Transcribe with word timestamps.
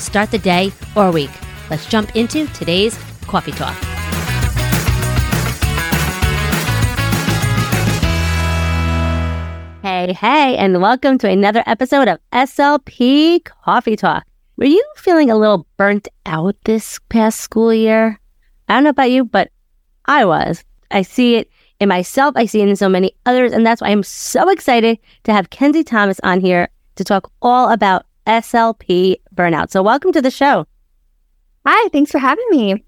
start 0.00 0.30
the 0.30 0.38
day 0.38 0.72
or 0.96 1.10
week. 1.10 1.30
Let's 1.70 1.86
jump 1.86 2.16
into 2.16 2.46
today's 2.48 2.98
coffee 3.26 3.52
talk. 3.52 3.76
Hey, 9.82 10.12
hey, 10.12 10.56
and 10.56 10.80
welcome 10.80 11.18
to 11.18 11.28
another 11.28 11.62
episode 11.66 12.08
of 12.08 12.18
SLP 12.32 13.44
Coffee 13.44 13.96
Talk. 13.96 14.24
Were 14.56 14.64
you 14.64 14.84
feeling 14.96 15.30
a 15.30 15.36
little 15.36 15.66
burnt 15.76 16.08
out 16.26 16.56
this 16.64 16.98
past 17.08 17.40
school 17.40 17.72
year? 17.72 18.18
I 18.68 18.74
don't 18.74 18.84
know 18.84 18.90
about 18.90 19.10
you, 19.10 19.24
but 19.24 19.50
I 20.06 20.24
was. 20.24 20.64
I 20.90 21.02
see 21.02 21.36
it 21.36 21.50
in 21.80 21.88
myself, 21.88 22.34
I 22.36 22.46
see 22.46 22.60
it 22.60 22.68
in 22.68 22.76
so 22.76 22.88
many 22.88 23.12
others, 23.26 23.52
and 23.52 23.64
that's 23.64 23.80
why 23.80 23.88
I'm 23.88 24.02
so 24.02 24.48
excited 24.50 24.98
to 25.24 25.32
have 25.32 25.50
Kenzie 25.50 25.84
Thomas 25.84 26.20
on 26.22 26.40
here 26.40 26.68
to 26.96 27.04
talk 27.04 27.30
all 27.40 27.70
about 27.70 28.04
SLP 28.26 29.16
burnout. 29.34 29.70
So, 29.70 29.82
welcome 29.82 30.12
to 30.12 30.22
the 30.22 30.30
show. 30.30 30.66
Hi, 31.66 31.88
thanks 31.88 32.10
for 32.10 32.18
having 32.18 32.46
me. 32.50 32.84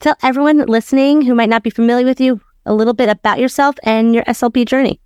Tell 0.00 0.16
everyone 0.22 0.58
listening 0.66 1.22
who 1.22 1.34
might 1.34 1.48
not 1.48 1.62
be 1.62 1.70
familiar 1.70 2.04
with 2.04 2.20
you 2.20 2.40
a 2.66 2.74
little 2.74 2.94
bit 2.94 3.08
about 3.08 3.38
yourself 3.38 3.76
and 3.82 4.14
your 4.14 4.24
SLP 4.24 4.66
journey. 4.66 5.00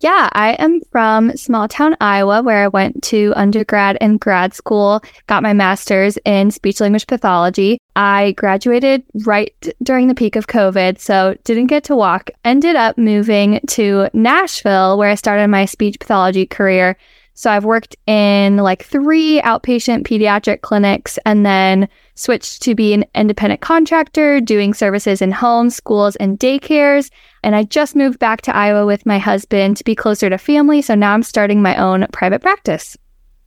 Yeah, 0.00 0.30
I 0.32 0.52
am 0.52 0.80
from 0.90 1.36
small 1.36 1.68
town 1.68 1.94
Iowa, 2.00 2.42
where 2.42 2.64
I 2.64 2.68
went 2.68 3.02
to 3.04 3.34
undergrad 3.36 3.98
and 4.00 4.18
grad 4.18 4.54
school, 4.54 5.02
got 5.26 5.42
my 5.42 5.52
master's 5.52 6.16
in 6.24 6.50
speech 6.50 6.80
language 6.80 7.06
pathology. 7.06 7.76
I 7.96 8.32
graduated 8.32 9.02
right 9.26 9.54
during 9.82 10.08
the 10.08 10.14
peak 10.14 10.36
of 10.36 10.46
COVID, 10.46 10.98
so 10.98 11.36
didn't 11.44 11.66
get 11.66 11.84
to 11.84 11.96
walk. 11.96 12.30
Ended 12.46 12.76
up 12.76 12.96
moving 12.96 13.60
to 13.68 14.08
Nashville, 14.14 14.96
where 14.96 15.10
I 15.10 15.16
started 15.16 15.48
my 15.48 15.66
speech 15.66 16.00
pathology 16.00 16.46
career. 16.46 16.96
So 17.40 17.50
I've 17.50 17.64
worked 17.64 17.96
in 18.06 18.58
like 18.58 18.84
three 18.84 19.40
outpatient 19.40 20.06
pediatric 20.06 20.60
clinics 20.60 21.18
and 21.24 21.46
then 21.46 21.88
switched 22.14 22.60
to 22.64 22.74
be 22.74 22.92
an 22.92 23.06
independent 23.14 23.62
contractor 23.62 24.42
doing 24.42 24.74
services 24.74 25.22
in 25.22 25.32
homes, 25.32 25.74
schools, 25.74 26.16
and 26.16 26.38
daycares. 26.38 27.10
And 27.42 27.56
I 27.56 27.62
just 27.62 27.96
moved 27.96 28.18
back 28.18 28.42
to 28.42 28.54
Iowa 28.54 28.84
with 28.84 29.06
my 29.06 29.18
husband 29.18 29.78
to 29.78 29.84
be 29.84 29.94
closer 29.94 30.28
to 30.28 30.36
family. 30.36 30.82
So 30.82 30.94
now 30.94 31.14
I'm 31.14 31.22
starting 31.22 31.62
my 31.62 31.74
own 31.76 32.06
private 32.12 32.42
practice. 32.42 32.94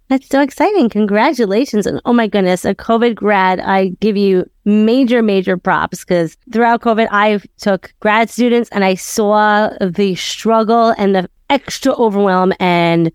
That's 0.07 0.27
so 0.27 0.41
exciting. 0.41 0.89
Congratulations. 0.89 1.85
And 1.85 2.01
oh 2.05 2.13
my 2.13 2.25
goodness, 2.25 2.65
a 2.65 2.73
COVID 2.73 3.13
grad, 3.13 3.59
I 3.59 3.89
give 3.99 4.17
you 4.17 4.49
major, 4.65 5.21
major 5.21 5.55
props 5.55 5.99
because 5.99 6.35
throughout 6.51 6.81
COVID, 6.81 7.09
I 7.11 7.41
took 7.59 7.93
grad 7.99 8.31
students 8.31 8.71
and 8.71 8.83
I 8.83 8.95
saw 8.95 9.69
the 9.79 10.15
struggle 10.15 10.95
and 10.97 11.13
the 11.13 11.29
extra 11.51 11.93
overwhelm 11.93 12.53
and 12.59 13.11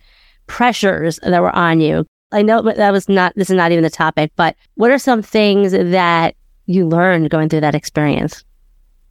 pressures 0.48 1.20
that 1.22 1.41
were 1.41 1.54
on 1.54 1.81
you. 1.81 2.04
I 2.32 2.42
know 2.42 2.60
that 2.62 2.92
was 2.92 3.09
not, 3.09 3.34
this 3.36 3.48
is 3.48 3.56
not 3.56 3.72
even 3.72 3.84
the 3.84 3.91
topic, 3.91 4.32
but 4.36 4.56
what 4.75 4.91
are 4.91 4.98
some 4.98 5.22
things 5.22 5.72
that 5.72 6.34
you 6.66 6.86
learned 6.86 7.31
going 7.31 7.48
through 7.48 7.60
that 7.60 7.75
experience? 7.75 8.44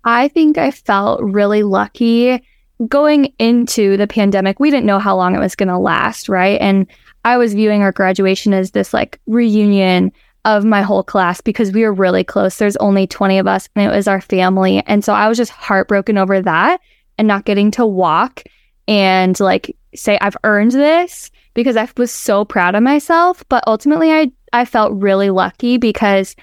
I 0.03 0.27
think 0.27 0.57
I 0.57 0.71
felt 0.71 1.21
really 1.23 1.63
lucky 1.63 2.41
going 2.87 3.33
into 3.39 3.97
the 3.97 4.07
pandemic. 4.07 4.59
We 4.59 4.69
didn't 4.69 4.85
know 4.85 4.99
how 4.99 5.15
long 5.15 5.35
it 5.35 5.39
was 5.39 5.55
going 5.55 5.69
to 5.69 5.79
last, 5.79 6.29
right? 6.29 6.61
And 6.61 6.85
I 7.25 7.37
was 7.37 7.55
viewing 7.55 7.81
our 7.81 7.91
graduation 7.91 8.53
as 8.53 8.71
this 8.71 8.93
like 8.93 9.19
reunion 9.25 10.11
of 10.45 10.63
my 10.63 10.81
whole 10.81 11.03
class 11.03 11.41
because 11.41 11.71
we 11.71 11.83
were 11.83 11.93
really 11.93 12.23
close. 12.23 12.57
There's 12.57 12.77
only 12.77 13.07
20 13.07 13.39
of 13.39 13.47
us 13.47 13.67
and 13.75 13.85
it 13.85 13.93
was 13.93 14.07
our 14.07 14.21
family. 14.21 14.83
And 14.85 15.03
so 15.03 15.13
I 15.13 15.27
was 15.27 15.37
just 15.37 15.51
heartbroken 15.51 16.17
over 16.17 16.41
that 16.41 16.79
and 17.17 17.27
not 17.27 17.45
getting 17.45 17.71
to 17.71 17.85
walk 17.85 18.43
and 18.87 19.39
like 19.39 19.75
say 19.95 20.17
I've 20.21 20.37
earned 20.43 20.71
this 20.71 21.31
because 21.53 21.75
I 21.75 21.89
was 21.97 22.11
so 22.11 22.45
proud 22.45 22.75
of 22.75 22.83
myself. 22.83 23.43
But 23.49 23.63
ultimately, 23.65 24.11
I, 24.11 24.31
I 24.53 24.63
felt 24.63 24.93
really 24.93 25.31
lucky 25.31 25.77
because, 25.77 26.35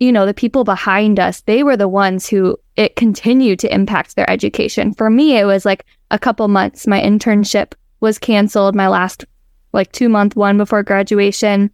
you 0.00 0.10
know, 0.10 0.26
the 0.26 0.34
people 0.34 0.64
behind 0.64 1.20
us, 1.20 1.42
they 1.42 1.62
were 1.62 1.76
the 1.76 1.88
ones 1.88 2.28
who 2.28 2.58
it 2.74 2.96
continued 2.96 3.60
to 3.60 3.72
impact 3.72 4.16
their 4.16 4.28
education. 4.28 4.92
For 4.92 5.08
me, 5.08 5.36
it 5.38 5.44
was 5.44 5.64
like 5.64 5.86
a 6.10 6.18
couple 6.18 6.48
months. 6.48 6.86
My 6.86 7.00
internship 7.00 7.74
was 8.00 8.18
canceled, 8.18 8.74
my 8.74 8.88
last 8.88 9.24
like 9.72 9.92
two 9.92 10.08
month 10.08 10.34
one 10.34 10.58
before 10.58 10.82
graduation. 10.82 11.70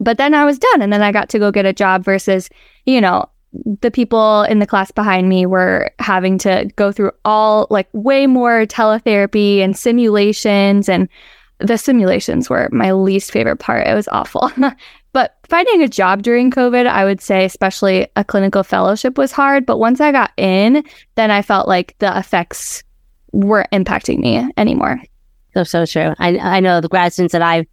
But 0.00 0.18
then 0.18 0.34
I 0.34 0.44
was 0.44 0.58
done 0.58 0.82
and 0.82 0.92
then 0.92 1.02
I 1.02 1.12
got 1.12 1.28
to 1.28 1.38
go 1.38 1.52
get 1.52 1.66
a 1.66 1.72
job 1.72 2.04
versus, 2.04 2.48
you 2.86 3.00
know, 3.00 3.28
the 3.52 3.90
people 3.90 4.42
in 4.42 4.60
the 4.60 4.66
class 4.66 4.90
behind 4.90 5.28
me 5.28 5.44
were 5.46 5.90
having 5.98 6.38
to 6.38 6.70
go 6.76 6.92
through 6.92 7.12
all 7.24 7.66
like 7.70 7.88
way 7.92 8.26
more 8.26 8.64
teletherapy 8.66 9.58
and 9.58 9.76
simulations 9.76 10.88
and 10.88 11.08
the 11.58 11.76
simulations 11.76 12.48
were 12.48 12.68
my 12.72 12.92
least 12.92 13.30
favorite 13.30 13.58
part. 13.58 13.86
It 13.86 13.94
was 13.94 14.08
awful. 14.08 14.50
but 15.12 15.36
finding 15.48 15.82
a 15.82 15.88
job 15.88 16.22
during 16.22 16.50
COVID, 16.50 16.86
I 16.86 17.04
would 17.04 17.20
say, 17.20 17.44
especially 17.44 18.08
a 18.16 18.24
clinical 18.24 18.62
fellowship, 18.62 19.18
was 19.18 19.30
hard. 19.32 19.66
But 19.66 19.78
once 19.78 20.00
I 20.00 20.10
got 20.10 20.32
in, 20.36 20.82
then 21.16 21.30
I 21.30 21.42
felt 21.42 21.68
like 21.68 21.96
the 21.98 22.16
effects 22.18 22.82
weren't 23.32 23.70
impacting 23.72 24.20
me 24.20 24.48
anymore. 24.56 25.02
So, 25.54 25.64
so 25.64 25.84
true. 25.84 26.14
I, 26.18 26.38
I 26.38 26.60
know 26.60 26.80
the 26.80 26.88
grad 26.88 27.12
students 27.12 27.32
that 27.32 27.42
I've 27.42 27.66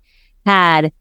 had, 0.46 0.92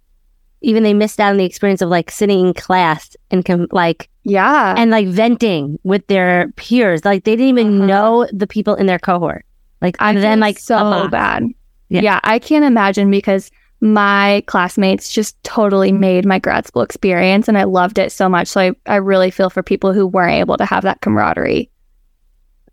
even 0.67 0.83
they 0.83 0.95
missed 0.95 1.21
out 1.21 1.31
on 1.31 1.37
the 1.37 1.45
experience 1.45 1.81
of 1.81 1.89
like 1.89 2.11
sitting 2.11 2.49
in 2.49 2.53
class 2.53 3.17
and 3.31 3.45
com- 3.45 3.69
like, 3.71 4.11
yeah, 4.25 4.75
and 4.77 4.91
like 4.91 5.07
venting 5.07 5.79
with 5.85 6.05
their 6.09 6.51
peers. 6.57 7.05
Like 7.05 7.23
they 7.23 7.37
didn't 7.37 7.59
even 7.59 7.77
uh-huh. 7.77 7.87
know 7.87 8.29
the 8.33 8.49
people 8.49 8.75
in 8.75 8.87
their 8.87 8.99
cohort. 8.99 9.47
Like, 9.81 9.97
I 10.01 10.13
then 10.13 10.41
like 10.41 10.59
so 10.59 11.09
bad. 11.09 11.45
Yeah. 11.89 12.01
yeah, 12.01 12.21
I 12.25 12.41
can't 12.41 12.65
imagine 12.65 13.13
because 13.13 13.53
my 13.81 14.43
classmates 14.47 15.13
just 15.13 15.41
totally 15.45 15.93
made 15.93 16.27
my 16.27 16.41
grad 16.41 16.67
school 16.67 16.83
experience 16.83 17.47
and 17.47 17.57
I 17.57 17.63
loved 17.63 17.99
it 17.99 18.11
so 18.11 18.29
much. 18.29 18.49
So 18.49 18.61
I, 18.61 18.73
I 18.87 18.97
really 18.97 19.31
feel 19.31 19.51
for 19.51 19.63
people 19.63 19.93
who 19.93 20.05
weren't 20.05 20.35
able 20.35 20.57
to 20.57 20.65
have 20.65 20.83
that 20.83 21.01
camaraderie. 21.01 21.71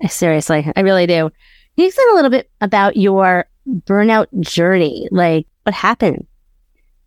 Seriously, 0.10 0.72
I 0.76 0.82
really 0.82 1.06
do. 1.06 1.30
Can 1.30 1.84
you 1.84 1.88
explain 1.88 2.10
a 2.12 2.16
little 2.16 2.32
bit 2.32 2.50
about 2.60 2.98
your 2.98 3.46
burnout 3.68 4.28
journey? 4.40 5.08
Like 5.12 5.46
what 5.64 5.76
happened? 5.76 6.26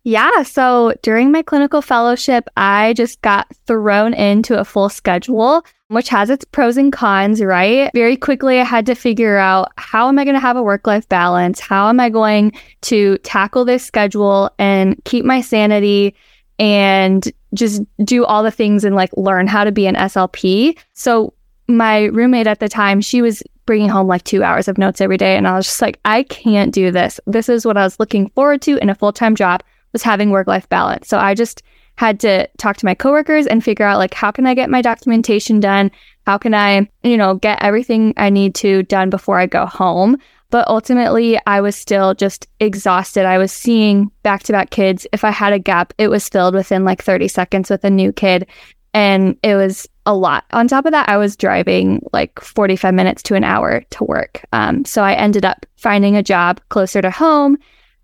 Yeah. 0.07 0.43
So 0.43 0.93
during 1.01 1.33
my 1.33 1.41
clinical 1.41 1.81
fellowship, 1.81 2.47
I 2.55 2.93
just 2.93 3.21
got 3.23 3.53
thrown 3.65 4.13
into 4.13 4.57
a 4.57 4.63
full 4.63 4.87
schedule, 4.87 5.65
which 5.89 6.07
has 6.07 6.29
its 6.29 6.45
pros 6.45 6.77
and 6.77 6.93
cons, 6.93 7.41
right? 7.41 7.91
Very 7.93 8.15
quickly, 8.15 8.61
I 8.61 8.63
had 8.63 8.85
to 8.85 8.95
figure 8.95 9.35
out 9.35 9.73
how 9.77 10.07
am 10.07 10.17
I 10.17 10.23
going 10.23 10.35
to 10.35 10.39
have 10.39 10.55
a 10.55 10.63
work 10.63 10.87
life 10.87 11.09
balance? 11.09 11.59
How 11.59 11.89
am 11.89 11.99
I 11.99 12.09
going 12.09 12.53
to 12.83 13.17
tackle 13.17 13.65
this 13.65 13.83
schedule 13.83 14.49
and 14.57 14.95
keep 15.03 15.25
my 15.25 15.41
sanity 15.41 16.15
and 16.57 17.29
just 17.53 17.81
do 18.05 18.23
all 18.23 18.43
the 18.43 18.49
things 18.49 18.85
and 18.85 18.95
like 18.95 19.11
learn 19.17 19.45
how 19.45 19.65
to 19.65 19.73
be 19.73 19.87
an 19.87 19.95
SLP? 19.95 20.79
So 20.93 21.33
my 21.67 22.05
roommate 22.05 22.47
at 22.47 22.61
the 22.61 22.69
time, 22.69 23.01
she 23.01 23.21
was 23.21 23.43
bringing 23.65 23.89
home 23.89 24.07
like 24.07 24.23
two 24.23 24.41
hours 24.41 24.69
of 24.69 24.77
notes 24.77 25.01
every 25.01 25.17
day. 25.17 25.35
And 25.35 25.49
I 25.49 25.57
was 25.57 25.65
just 25.65 25.81
like, 25.81 25.99
I 26.05 26.23
can't 26.23 26.73
do 26.73 26.91
this. 26.91 27.19
This 27.27 27.49
is 27.49 27.65
what 27.65 27.75
I 27.75 27.83
was 27.83 27.99
looking 27.99 28.29
forward 28.29 28.61
to 28.61 28.77
in 28.77 28.89
a 28.89 28.95
full 28.95 29.11
time 29.11 29.35
job 29.35 29.63
was 29.93 30.03
having 30.03 30.29
work 30.29 30.47
life 30.47 30.67
balance. 30.69 31.07
So 31.07 31.17
I 31.17 31.33
just 31.33 31.63
had 31.97 32.19
to 32.19 32.47
talk 32.57 32.77
to 32.77 32.85
my 32.85 32.93
coworkers 32.93 33.47
and 33.47 33.63
figure 33.63 33.85
out 33.85 33.97
like 33.97 34.13
how 34.13 34.31
can 34.31 34.45
I 34.45 34.53
get 34.53 34.69
my 34.69 34.81
documentation 34.81 35.59
done? 35.59 35.91
How 36.25 36.37
can 36.37 36.53
I, 36.53 36.89
you 37.03 37.17
know, 37.17 37.35
get 37.35 37.61
everything 37.61 38.13
I 38.17 38.29
need 38.29 38.53
to 38.55 38.83
done 38.83 39.09
before 39.09 39.39
I 39.39 39.47
go 39.47 39.65
home? 39.65 40.17
But 40.49 40.67
ultimately, 40.67 41.37
I 41.45 41.59
was 41.59 41.75
still 41.75 42.13
just 42.13 42.47
exhausted. 42.59 43.25
I 43.25 43.37
was 43.37 43.51
seeing 43.51 44.11
back 44.23 44.43
to 44.43 44.53
back 44.53 44.69
kids. 44.69 45.05
If 45.11 45.23
I 45.25 45.31
had 45.31 45.51
a 45.51 45.59
gap, 45.59 45.93
it 45.97 46.07
was 46.07 46.29
filled 46.29 46.53
within 46.53 46.85
like 46.85 47.03
30 47.03 47.27
seconds 47.27 47.69
with 47.69 47.83
a 47.83 47.89
new 47.89 48.13
kid. 48.13 48.47
And 48.93 49.37
it 49.43 49.55
was 49.55 49.89
a 50.05 50.15
lot. 50.15 50.45
On 50.51 50.67
top 50.67 50.85
of 50.85 50.91
that, 50.91 51.09
I 51.09 51.17
was 51.17 51.35
driving 51.35 52.01
like 52.13 52.39
45 52.39 52.93
minutes 52.93 53.21
to 53.23 53.35
an 53.35 53.43
hour 53.43 53.81
to 53.89 54.03
work. 54.05 54.45
Um, 54.53 54.85
so 54.85 55.03
I 55.03 55.13
ended 55.13 55.43
up 55.43 55.65
finding 55.75 56.15
a 56.15 56.23
job 56.23 56.61
closer 56.69 57.01
to 57.01 57.11
home 57.11 57.57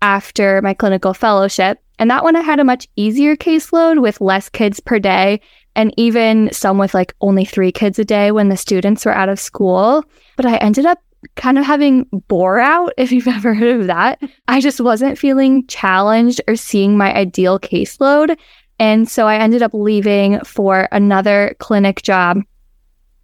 after 0.04 0.60
my 0.60 0.74
clinical 0.74 1.14
fellowship. 1.14 1.82
And 1.98 2.10
that 2.10 2.24
one 2.24 2.36
I 2.36 2.42
had 2.42 2.60
a 2.60 2.64
much 2.64 2.86
easier 2.94 3.36
caseload 3.36 4.02
with 4.02 4.20
less 4.20 4.50
kids 4.50 4.78
per 4.78 4.98
day 4.98 5.40
and 5.74 5.94
even 5.96 6.50
some 6.52 6.76
with 6.76 6.92
like 6.92 7.14
only 7.22 7.46
three 7.46 7.72
kids 7.72 7.98
a 7.98 8.04
day 8.04 8.30
when 8.30 8.50
the 8.50 8.56
students 8.56 9.06
were 9.06 9.14
out 9.14 9.30
of 9.30 9.40
school. 9.40 10.04
But 10.36 10.44
I 10.44 10.58
ended 10.58 10.84
up 10.84 10.98
kind 11.36 11.58
of 11.58 11.64
having 11.64 12.04
bore 12.28 12.60
out, 12.60 12.92
if 12.98 13.12
you've 13.12 13.26
ever 13.38 13.54
heard 13.54 13.80
of 13.80 13.86
that. 13.86 14.20
I 14.46 14.60
just 14.60 14.78
wasn't 14.78 15.18
feeling 15.18 15.66
challenged 15.68 16.42
or 16.46 16.54
seeing 16.54 16.98
my 16.98 17.14
ideal 17.14 17.58
caseload. 17.58 18.36
And 18.78 19.08
so 19.08 19.26
I 19.26 19.36
ended 19.36 19.62
up 19.62 19.72
leaving 19.72 20.38
for 20.40 20.86
another 20.92 21.56
clinic 21.60 22.02
job 22.02 22.42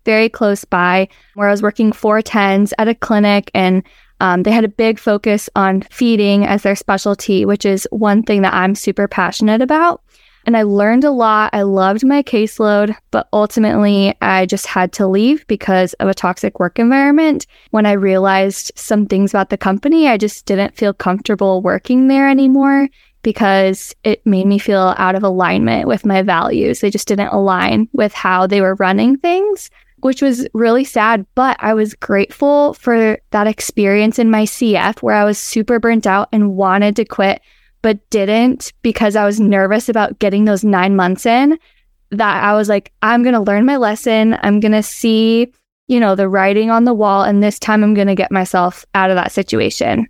very 0.07 0.31
close 0.31 0.65
by 0.65 1.09
where 1.35 1.49
I 1.49 1.51
was 1.51 1.61
working 1.61 1.93
four 1.93 2.23
tens 2.23 2.73
at 2.79 2.89
a 2.89 2.95
clinic 2.95 3.51
and 3.53 3.83
um, 4.21 4.43
they 4.43 4.53
had 4.53 4.65
a 4.65 4.69
big 4.69 4.99
focus 4.99 5.49
on 5.57 5.83
feeding 5.91 6.45
as 6.47 6.63
their 6.63 6.77
specialty, 6.77 7.45
which 7.45 7.65
is 7.65 7.89
one 7.91 8.23
thing 8.23 8.43
that 8.43 8.55
I'm 8.55 8.75
super 8.75 9.09
passionate 9.09 9.63
about. 9.63 10.03
And 10.47 10.57
I 10.57 10.63
learned 10.63 11.05
a 11.05 11.11
lot. 11.11 11.51
I 11.53 11.63
loved 11.63 12.05
my 12.05 12.23
caseload, 12.23 12.97
but 13.11 13.29
ultimately 13.33 14.15
I 14.23 14.47
just 14.47 14.67
had 14.67 14.93
to 14.95 15.07
leave 15.07 15.47
because 15.47 15.93
of 15.95 16.09
a 16.09 16.15
toxic 16.15 16.59
work 16.59 16.79
environment. 16.79 17.47
When 17.71 17.85
I 17.85 17.93
realized 17.93 18.73
some 18.75 19.07
things 19.07 19.33
about 19.33 19.51
the 19.51 19.59
company, 19.59 20.09
I 20.09 20.17
just 20.17 20.47
didn't 20.47 20.77
feel 20.77 20.95
comfortable 20.95 21.61
working 21.61 22.09
there 22.09 22.29
anymore 22.29 22.89
because 23.23 23.95
it 24.03 24.25
made 24.25 24.47
me 24.47 24.59
feel 24.59 24.95
out 24.97 25.15
of 25.15 25.23
alignment 25.23 25.87
with 25.87 26.07
my 26.07 26.23
values. 26.23 26.81
They 26.81 26.91
just 26.91 27.09
didn't 27.09 27.29
align 27.29 27.89
with 27.93 28.15
how 28.15 28.47
they 28.47 28.63
were 28.63 28.77
running 28.77 29.19
things 29.19 29.71
which 30.03 30.23
was 30.23 30.47
really 30.55 30.85
sad. 30.85 31.27
But 31.35 31.57
I 31.61 31.75
was 31.75 31.95
grateful 31.95 32.75
for 32.75 33.19
that 33.31 33.47
experience 33.47 34.19
in 34.19 34.31
my 34.31 34.45
CF 34.45 35.03
where 35.03 35.15
I 35.15 35.25
was 35.25 35.39
super 35.39 35.79
burnt 35.79 36.07
out 36.07 36.29
and 36.33 36.57
wanted 36.57 36.97
to 36.97 37.05
quit, 37.05 37.41
but 37.83 38.09
didn't 38.11 38.73
because 38.83 39.17
I 39.17 39.25
was 39.25 39.41
nervous 39.41 39.89
about 39.89 40.19
getting 40.19 40.45
those 40.45 40.65
nine 40.65 40.97
months 40.97 41.27
in. 41.27 41.59
That 42.11 42.43
I 42.43 42.55
was 42.55 42.69
like, 42.69 42.93
I'm 43.03 43.23
going 43.23 43.35
to 43.35 43.41
learn 43.41 43.67
my 43.67 43.77
lesson. 43.77 44.37
I'm 44.43 44.59
going 44.59 44.73
to 44.73 44.83
see, 44.83 45.53
you 45.87 46.01
know, 46.01 46.17
the 46.17 46.29
writing 46.29 46.71
on 46.71 46.85
the 46.85 46.95
wall. 46.95 47.23
And 47.23 47.43
this 47.43 47.59
time 47.59 47.85
I'm 47.85 47.95
going 47.95 48.09
to 48.09 48.17
get 48.17 48.33
myself 48.33 48.85
out 48.95 49.11
of 49.11 49.17
that 49.17 49.31
situation. 49.31 50.09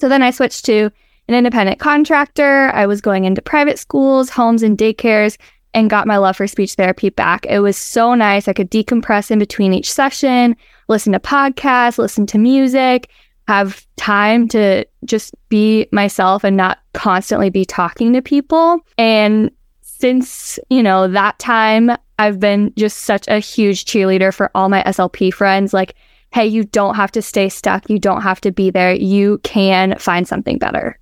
So 0.00 0.08
then 0.08 0.22
I 0.22 0.30
switched 0.30 0.64
to 0.66 0.90
an 1.26 1.34
independent 1.34 1.78
contractor. 1.78 2.70
I 2.74 2.86
was 2.86 3.00
going 3.00 3.24
into 3.24 3.42
private 3.42 3.78
schools, 3.78 4.30
homes, 4.30 4.62
and 4.62 4.78
daycares 4.78 5.36
and 5.74 5.90
got 5.90 6.06
my 6.06 6.16
love 6.16 6.36
for 6.36 6.46
speech 6.46 6.74
therapy 6.74 7.10
back. 7.10 7.46
It 7.46 7.60
was 7.60 7.76
so 7.76 8.14
nice. 8.14 8.48
I 8.48 8.52
could 8.52 8.70
decompress 8.70 9.30
in 9.30 9.38
between 9.38 9.72
each 9.72 9.92
session, 9.92 10.56
listen 10.88 11.12
to 11.12 11.20
podcasts, 11.20 11.98
listen 11.98 12.26
to 12.26 12.38
music, 12.38 13.10
have 13.46 13.86
time 13.96 14.48
to 14.48 14.84
just 15.04 15.34
be 15.48 15.88
myself 15.92 16.44
and 16.44 16.56
not 16.56 16.78
constantly 16.94 17.50
be 17.50 17.64
talking 17.64 18.12
to 18.12 18.22
people. 18.22 18.78
And 18.98 19.50
since, 19.80 20.58
you 20.68 20.82
know, 20.82 21.08
that 21.08 21.38
time, 21.38 21.90
I've 22.18 22.40
been 22.40 22.72
just 22.76 22.98
such 22.98 23.26
a 23.28 23.38
huge 23.38 23.84
cheerleader 23.84 24.32
for 24.32 24.50
all 24.54 24.68
my 24.68 24.82
SLP 24.84 25.32
friends. 25.32 25.72
Like, 25.72 25.94
hey, 26.32 26.46
you 26.46 26.64
don't 26.64 26.94
have 26.94 27.10
to 27.12 27.22
stay 27.22 27.48
stuck. 27.48 27.88
You 27.90 27.98
don't 27.98 28.22
have 28.22 28.40
to 28.42 28.52
be 28.52 28.70
there. 28.70 28.92
You 28.92 29.38
can 29.38 29.98
find 29.98 30.28
something 30.28 30.58
better. 30.58 30.98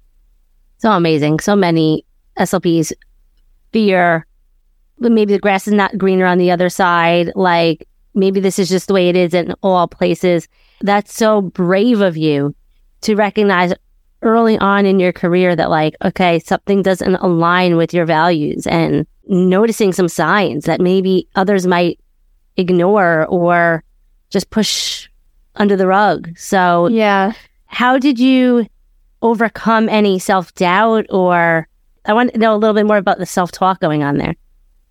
So 0.78 0.92
amazing. 0.92 1.40
So 1.40 1.56
many 1.56 2.04
SLPs 2.38 2.92
fear 3.72 4.26
maybe 5.00 5.32
the 5.32 5.38
grass 5.38 5.66
is 5.66 5.74
not 5.74 5.96
greener 5.98 6.26
on 6.26 6.38
the 6.38 6.50
other 6.50 6.68
side. 6.68 7.32
Like 7.34 7.86
maybe 8.14 8.40
this 8.40 8.58
is 8.58 8.68
just 8.68 8.88
the 8.88 8.94
way 8.94 9.08
it 9.08 9.16
is 9.16 9.34
in 9.34 9.54
all 9.62 9.88
places. 9.88 10.48
That's 10.80 11.14
so 11.14 11.40
brave 11.40 12.00
of 12.00 12.16
you 12.16 12.54
to 13.02 13.14
recognize 13.14 13.72
early 14.22 14.58
on 14.58 14.84
in 14.86 14.98
your 14.98 15.12
career 15.12 15.54
that 15.54 15.70
like, 15.70 15.94
okay, 16.04 16.38
something 16.40 16.82
doesn't 16.82 17.16
align 17.16 17.76
with 17.76 17.94
your 17.94 18.04
values 18.04 18.66
and 18.66 19.06
noticing 19.28 19.92
some 19.92 20.08
signs 20.08 20.64
that 20.64 20.80
maybe 20.80 21.28
others 21.36 21.66
might 21.66 22.00
ignore 22.56 23.26
or 23.26 23.84
just 24.30 24.50
push 24.50 25.08
under 25.56 25.76
the 25.76 25.86
rug. 25.86 26.36
So, 26.36 26.88
yeah. 26.88 27.32
How 27.66 27.98
did 27.98 28.18
you 28.18 28.66
overcome 29.20 29.88
any 29.88 30.18
self 30.18 30.54
doubt 30.54 31.06
or 31.10 31.68
I 32.06 32.12
want 32.14 32.32
to 32.32 32.38
know 32.38 32.54
a 32.54 32.56
little 32.56 32.74
bit 32.74 32.86
more 32.86 32.96
about 32.96 33.18
the 33.18 33.26
self 33.26 33.52
talk 33.52 33.80
going 33.80 34.02
on 34.02 34.16
there? 34.16 34.34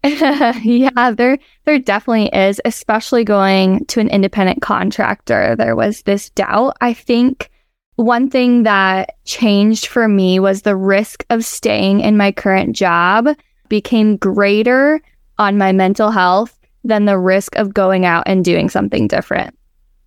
yeah, 0.63 1.11
there 1.11 1.37
there 1.65 1.79
definitely 1.79 2.27
is, 2.27 2.61
especially 2.65 3.23
going 3.23 3.85
to 3.87 3.99
an 3.99 4.09
independent 4.09 4.61
contractor. 4.61 5.55
There 5.55 5.75
was 5.75 6.03
this 6.03 6.29
doubt. 6.31 6.77
I 6.81 6.93
think 6.93 7.49
one 7.95 8.29
thing 8.29 8.63
that 8.63 9.15
changed 9.25 9.87
for 9.87 10.07
me 10.07 10.39
was 10.39 10.61
the 10.61 10.75
risk 10.75 11.25
of 11.29 11.43
staying 11.43 12.01
in 12.01 12.15
my 12.15 12.31
current 12.31 12.75
job 12.75 13.27
became 13.69 14.17
greater 14.17 15.01
on 15.37 15.57
my 15.57 15.71
mental 15.71 16.11
health 16.11 16.57
than 16.83 17.05
the 17.05 17.17
risk 17.17 17.55
of 17.55 17.73
going 17.73 18.05
out 18.05 18.23
and 18.27 18.45
doing 18.45 18.69
something 18.69 19.07
different. 19.07 19.57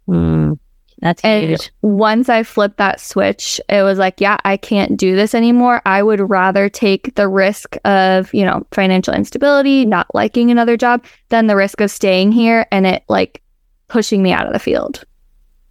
Mm. 0.09 0.59
That's 1.01 1.23
and 1.25 1.51
huge. 1.51 1.71
Once 1.83 2.29
I 2.29 2.43
flipped 2.43 2.77
that 2.77 3.01
switch, 3.01 3.61
it 3.69 3.83
was 3.83 3.99
like, 3.99 4.21
yeah, 4.21 4.37
I 4.45 4.57
can't 4.57 4.99
do 4.99 5.17
this 5.17 5.35
anymore. 5.35 5.81
I 5.87 6.03
would 6.03 6.21
rather 6.21 6.69
take 6.69 7.15
the 7.15 7.29
risk 7.29 7.77
of, 7.85 8.33
you 8.35 8.45
know, 8.45 8.67
financial 8.73 9.15
instability, 9.15 9.87
not 9.87 10.15
liking 10.15 10.51
another 10.51 10.77
job, 10.77 11.05
than 11.31 11.47
the 11.47 11.57
risk 11.57 11.81
of 11.81 11.91
staying 11.91 12.33
here 12.33 12.67
and 12.71 12.87
it 12.87 13.03
like 13.09 13.43
pushing 13.89 14.23
me 14.23 14.33
out 14.33 14.47
of 14.47 14.53
the 14.53 14.59
field. 14.59 15.05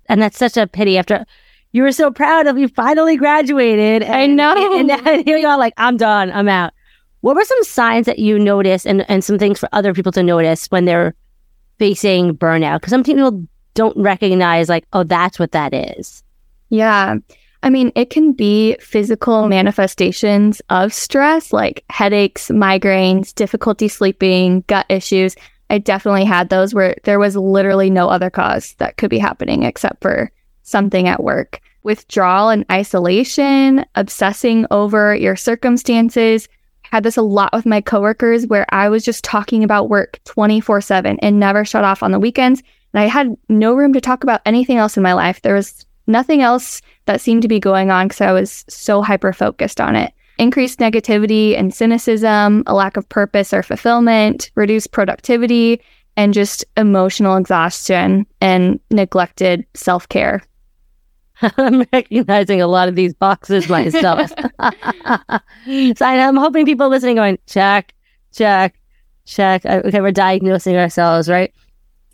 And 0.07 0.21
that's 0.21 0.38
such 0.38 0.57
a 0.57 0.65
pity 0.65 0.98
after 0.98 1.25
you 1.71 1.83
were 1.83 1.91
so 1.91 2.12
proud 2.12 2.48
of 2.48 2.57
you 2.57 2.67
finally 2.67 3.15
graduated. 3.15 4.01
And, 4.01 4.13
I 4.13 4.25
know. 4.25 4.79
And, 4.79 4.91
and 4.91 5.24
here 5.25 5.38
you 5.38 5.48
are 5.48 5.57
like, 5.57 5.74
I'm 5.77 5.98
done, 5.98 6.31
I'm 6.31 6.50
out. 6.50 6.74
What 7.21 7.36
were 7.36 7.43
some 7.43 7.63
signs 7.63 8.05
that 8.05 8.17
you 8.17 8.39
noticed 8.39 8.88
and, 8.88 9.07
and 9.09 9.24
some 9.24 9.38
things 9.38 9.59
for 9.59 9.69
other 9.74 9.93
people 9.93 10.12
to 10.13 10.24
notice 10.24 10.67
when 10.67 10.86
they're 10.86 11.13
facing 11.77 12.36
burnout? 12.36 12.77
Because 12.77 12.91
some 12.91 13.03
people 13.03 13.45
don't 13.79 13.95
recognize 13.95 14.67
like, 14.67 14.86
oh, 14.91 15.05
that's 15.05 15.39
what 15.39 15.53
that 15.53 15.74
is. 15.74 16.21
Yeah. 16.67 17.15
I 17.63 17.69
mean, 17.69 17.93
it 17.95 18.09
can 18.09 18.33
be 18.33 18.75
physical 18.81 19.48
manifestations 19.48 20.62
of 20.69 20.93
stress 20.93 21.53
like 21.53 21.86
headaches, 21.89 22.50
migraines, 22.50 23.33
difficulty 23.33 23.88
sleeping, 23.88 24.65
gut 24.67 24.86
issues. 24.89 25.38
I 25.69 25.77
definitely 25.77 26.25
had 26.25 26.50
those 26.50 26.74
where 26.74 26.98
there 27.05 27.19
was 27.19 27.38
literally 27.38 27.89
no 27.89 28.09
other 28.09 28.29
cause 28.29 28.74
that 28.79 28.98
could 28.98 29.09
be 29.09 29.17
happening 29.17 29.63
except 29.63 30.01
for 30.01 30.29
something 30.63 31.07
at 31.07 31.24
work. 31.24 31.62
Withdrawal 31.83 32.50
and 32.50 32.65
isolation, 32.69 33.86
obsessing 33.95 34.65
over 34.71 35.15
your 35.15 35.38
circumstances. 35.38 36.50
had 36.81 37.03
this 37.03 37.15
a 37.15 37.21
lot 37.21 37.53
with 37.53 37.65
my 37.65 37.79
coworkers 37.79 38.45
where 38.45 38.65
I 38.74 38.89
was 38.89 39.05
just 39.05 39.24
talking 39.24 39.63
about 39.63 39.88
work 39.88 40.19
24 40.25 40.81
7 40.81 41.17
and 41.21 41.39
never 41.39 41.63
shut 41.63 41.86
off 41.86 42.03
on 42.03 42.12
the 42.12 42.19
weekends. 42.19 42.62
And 42.93 43.01
I 43.01 43.08
had 43.08 43.36
no 43.48 43.74
room 43.74 43.93
to 43.93 44.01
talk 44.01 44.24
about 44.24 44.41
anything 44.46 44.77
else 44.77 44.98
in 44.98 45.03
my 45.03 45.13
life. 45.13 45.41
There 45.41 45.55
was 45.55 45.86
nothing 46.08 46.41
else 46.41 46.81
that 47.05 47.22
seemed 47.22 47.43
to 47.43 47.48
be 47.48 47.60
going 47.60 47.91
on 47.91 48.08
because 48.08 48.22
I 48.22 48.31
was 48.31 48.65
so 48.67 49.01
hyper 49.01 49.31
focused 49.34 49.79
on 49.79 49.96
it. 49.96 50.13
Increased 50.38 50.79
negativity 50.79 51.58
and 51.58 51.74
cynicism, 51.74 52.63
a 52.65 52.74
lack 52.74 52.98
of 52.98 53.08
purpose 53.10 53.53
or 53.53 53.62
fulfillment, 53.62 54.51
reduced 54.55 54.91
productivity, 54.91 55.81
and 56.15 56.34
just 56.34 56.65
emotional 56.77 57.38
exhaustion 57.38 58.25
and 58.41 58.79
neglected 58.89 59.65
self 59.74 60.08
care. 60.10 60.41
I'm 61.41 61.86
recognizing 61.93 62.62
a 62.62 62.67
lot 62.67 62.89
of 62.89 62.96
these 62.96 63.13
boxes 63.13 63.69
myself. 63.69 64.29
so 64.60 66.05
I'm 66.05 66.36
hoping 66.36 66.65
people 66.65 66.89
listening 66.89 67.15
going, 67.15 67.38
check, 67.48 67.93
check, 68.34 68.79
check. 69.25 69.65
Okay, 69.65 70.01
we're 70.01 70.12
diagnosing 70.12 70.75
ourselves, 70.75 71.29
right? 71.29 71.53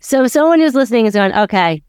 So 0.06 0.24
someone 0.28 0.60
who's 0.60 0.76
listening 0.76 1.06
is 1.06 1.14
going, 1.14 1.32
okay, 1.32 1.82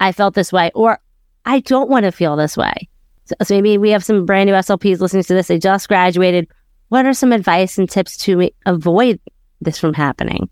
I 0.00 0.12
felt 0.12 0.32
this 0.32 0.50
way, 0.50 0.70
or 0.74 0.98
I 1.44 1.60
don't 1.60 1.90
want 1.90 2.04
to 2.04 2.10
feel 2.10 2.36
this 2.36 2.56
way. 2.56 2.88
So, 3.26 3.34
so 3.42 3.54
maybe 3.56 3.76
we 3.76 3.90
have 3.90 4.02
some 4.02 4.24
brand 4.24 4.48
new 4.48 4.54
SLPs 4.54 4.98
listening 4.98 5.24
to 5.24 5.34
this. 5.34 5.48
They 5.48 5.58
just 5.58 5.86
graduated. 5.86 6.48
What 6.88 7.04
are 7.04 7.12
some 7.12 7.32
advice 7.32 7.76
and 7.76 7.86
tips 7.86 8.16
to 8.24 8.48
avoid 8.64 9.20
this 9.60 9.78
from 9.78 9.92
happening? 9.92 10.48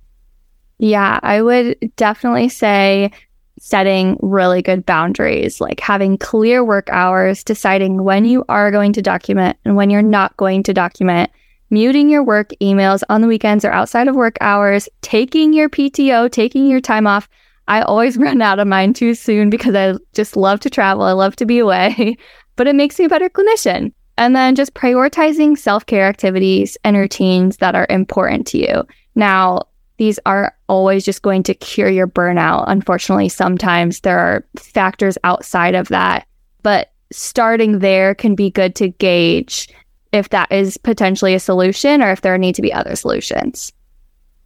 Yeah, 0.76 1.18
I 1.22 1.40
would 1.40 1.78
definitely 1.96 2.50
say 2.50 3.10
setting 3.58 4.18
really 4.20 4.60
good 4.60 4.84
boundaries, 4.84 5.62
like 5.62 5.80
having 5.80 6.18
clear 6.18 6.62
work 6.62 6.90
hours, 6.90 7.42
deciding 7.42 8.04
when 8.04 8.26
you 8.26 8.44
are 8.50 8.70
going 8.70 8.92
to 8.92 9.00
document 9.00 9.56
and 9.64 9.76
when 9.76 9.88
you're 9.88 10.02
not 10.02 10.36
going 10.36 10.62
to 10.64 10.74
document, 10.74 11.30
muting 11.72 12.10
your 12.10 12.22
work 12.22 12.50
emails 12.60 13.02
on 13.08 13.22
the 13.22 13.26
weekends 13.26 13.64
or 13.64 13.72
outside 13.72 14.06
of 14.06 14.14
work 14.14 14.36
hours, 14.40 14.88
taking 15.00 15.52
your 15.52 15.68
PTO, 15.68 16.30
taking 16.30 16.66
your 16.66 16.80
time 16.80 17.06
off. 17.06 17.28
I 17.66 17.80
always 17.82 18.16
run 18.18 18.40
out 18.40 18.60
of 18.60 18.68
mine 18.68 18.92
too 18.92 19.14
soon 19.14 19.50
because 19.50 19.74
I 19.74 19.94
just 20.12 20.36
love 20.36 20.60
to 20.60 20.70
travel. 20.70 21.02
I 21.02 21.12
love 21.12 21.34
to 21.36 21.46
be 21.46 21.58
away, 21.58 22.16
but 22.56 22.68
it 22.68 22.76
makes 22.76 22.98
me 22.98 23.06
a 23.06 23.08
better 23.08 23.28
clinician. 23.28 23.92
And 24.18 24.36
then 24.36 24.54
just 24.54 24.74
prioritizing 24.74 25.56
self 25.56 25.86
care 25.86 26.06
activities 26.06 26.76
and 26.84 26.96
routines 26.96 27.56
that 27.56 27.74
are 27.74 27.86
important 27.88 28.46
to 28.48 28.58
you. 28.58 28.84
Now, 29.14 29.62
these 29.96 30.18
are 30.26 30.54
always 30.68 31.04
just 31.04 31.22
going 31.22 31.42
to 31.44 31.54
cure 31.54 31.88
your 31.88 32.06
burnout. 32.06 32.64
Unfortunately, 32.66 33.30
sometimes 33.30 34.00
there 34.00 34.18
are 34.18 34.44
factors 34.58 35.16
outside 35.24 35.74
of 35.74 35.88
that, 35.88 36.26
but 36.62 36.92
starting 37.10 37.78
there 37.78 38.14
can 38.14 38.34
be 38.34 38.50
good 38.50 38.74
to 38.74 38.88
gauge 38.88 39.68
if 40.12 40.28
that 40.30 40.52
is 40.52 40.76
potentially 40.76 41.34
a 41.34 41.40
solution 41.40 42.02
or 42.02 42.10
if 42.10 42.20
there 42.20 42.36
need 42.38 42.54
to 42.56 42.62
be 42.62 42.72
other 42.72 42.96
solutions. 42.96 43.72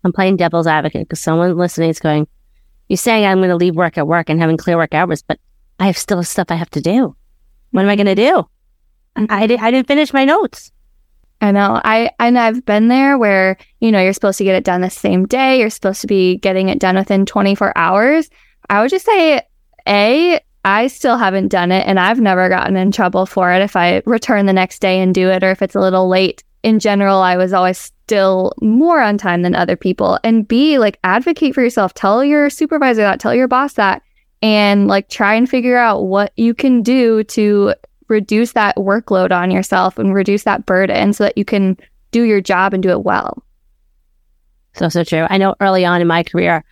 I'm 0.04 0.12
playing 0.12 0.36
devil's 0.36 0.66
advocate 0.66 1.08
because 1.08 1.20
someone 1.20 1.56
listening 1.56 1.90
is 1.90 1.98
going, 1.98 2.28
You're 2.88 2.96
saying 2.96 3.24
I'm 3.24 3.38
going 3.38 3.50
to 3.50 3.56
leave 3.56 3.74
work 3.74 3.98
at 3.98 4.06
work 4.06 4.30
and 4.30 4.40
having 4.40 4.56
clear 4.56 4.76
work 4.76 4.94
hours, 4.94 5.22
but 5.22 5.38
I 5.80 5.86
have 5.86 5.98
still 5.98 6.22
stuff 6.22 6.46
I 6.50 6.54
have 6.54 6.70
to 6.70 6.80
do. 6.80 7.16
What 7.72 7.82
am 7.82 7.88
I 7.88 7.96
going 7.96 8.06
to 8.06 8.14
do? 8.14 8.46
Mm-hmm. 9.16 9.26
I, 9.28 9.42
I 9.42 9.70
didn't 9.70 9.88
finish 9.88 10.12
my 10.12 10.24
notes. 10.24 10.70
I 11.40 11.50
know. 11.50 11.80
I 11.84 12.10
and 12.18 12.38
I've 12.38 12.64
been 12.64 12.88
there 12.88 13.18
where, 13.18 13.58
you 13.80 13.92
know, 13.92 14.00
you're 14.00 14.14
supposed 14.14 14.38
to 14.38 14.44
get 14.44 14.54
it 14.54 14.64
done 14.64 14.80
the 14.80 14.90
same 14.90 15.26
day. 15.26 15.58
You're 15.58 15.70
supposed 15.70 16.00
to 16.00 16.06
be 16.06 16.38
getting 16.38 16.70
it 16.70 16.78
done 16.78 16.96
within 16.96 17.26
24 17.26 17.76
hours. 17.76 18.30
I 18.70 18.80
would 18.80 18.90
just 18.90 19.04
say 19.04 19.42
A, 19.86 20.40
I 20.66 20.88
still 20.88 21.16
haven't 21.16 21.48
done 21.48 21.70
it 21.70 21.86
and 21.86 22.00
I've 22.00 22.20
never 22.20 22.48
gotten 22.48 22.76
in 22.76 22.90
trouble 22.90 23.24
for 23.24 23.52
it 23.52 23.62
if 23.62 23.76
I 23.76 24.02
return 24.04 24.46
the 24.46 24.52
next 24.52 24.80
day 24.80 25.00
and 25.00 25.14
do 25.14 25.30
it 25.30 25.44
or 25.44 25.52
if 25.52 25.62
it's 25.62 25.76
a 25.76 25.80
little 25.80 26.08
late. 26.08 26.42
In 26.64 26.80
general, 26.80 27.20
I 27.20 27.36
was 27.36 27.52
always 27.52 27.78
still 27.78 28.52
more 28.60 29.00
on 29.00 29.16
time 29.16 29.42
than 29.42 29.54
other 29.54 29.76
people. 29.76 30.18
And 30.24 30.46
B, 30.46 30.80
like 30.80 30.98
advocate 31.04 31.54
for 31.54 31.62
yourself. 31.62 31.94
Tell 31.94 32.24
your 32.24 32.50
supervisor 32.50 33.02
that, 33.02 33.20
tell 33.20 33.32
your 33.32 33.46
boss 33.46 33.74
that 33.74 34.02
and 34.42 34.88
like 34.88 35.08
try 35.08 35.34
and 35.34 35.48
figure 35.48 35.76
out 35.76 36.06
what 36.06 36.32
you 36.36 36.52
can 36.52 36.82
do 36.82 37.22
to 37.22 37.72
reduce 38.08 38.50
that 38.52 38.74
workload 38.76 39.30
on 39.30 39.52
yourself 39.52 39.98
and 39.98 40.14
reduce 40.14 40.42
that 40.42 40.66
burden 40.66 41.12
so 41.12 41.22
that 41.22 41.38
you 41.38 41.44
can 41.44 41.76
do 42.10 42.22
your 42.22 42.40
job 42.40 42.74
and 42.74 42.82
do 42.82 42.90
it 42.90 43.04
well. 43.04 43.40
So, 44.74 44.88
so 44.88 45.04
true. 45.04 45.28
I 45.30 45.38
know 45.38 45.54
early 45.60 45.84
on 45.84 46.00
in 46.00 46.08
my 46.08 46.24
career, 46.24 46.64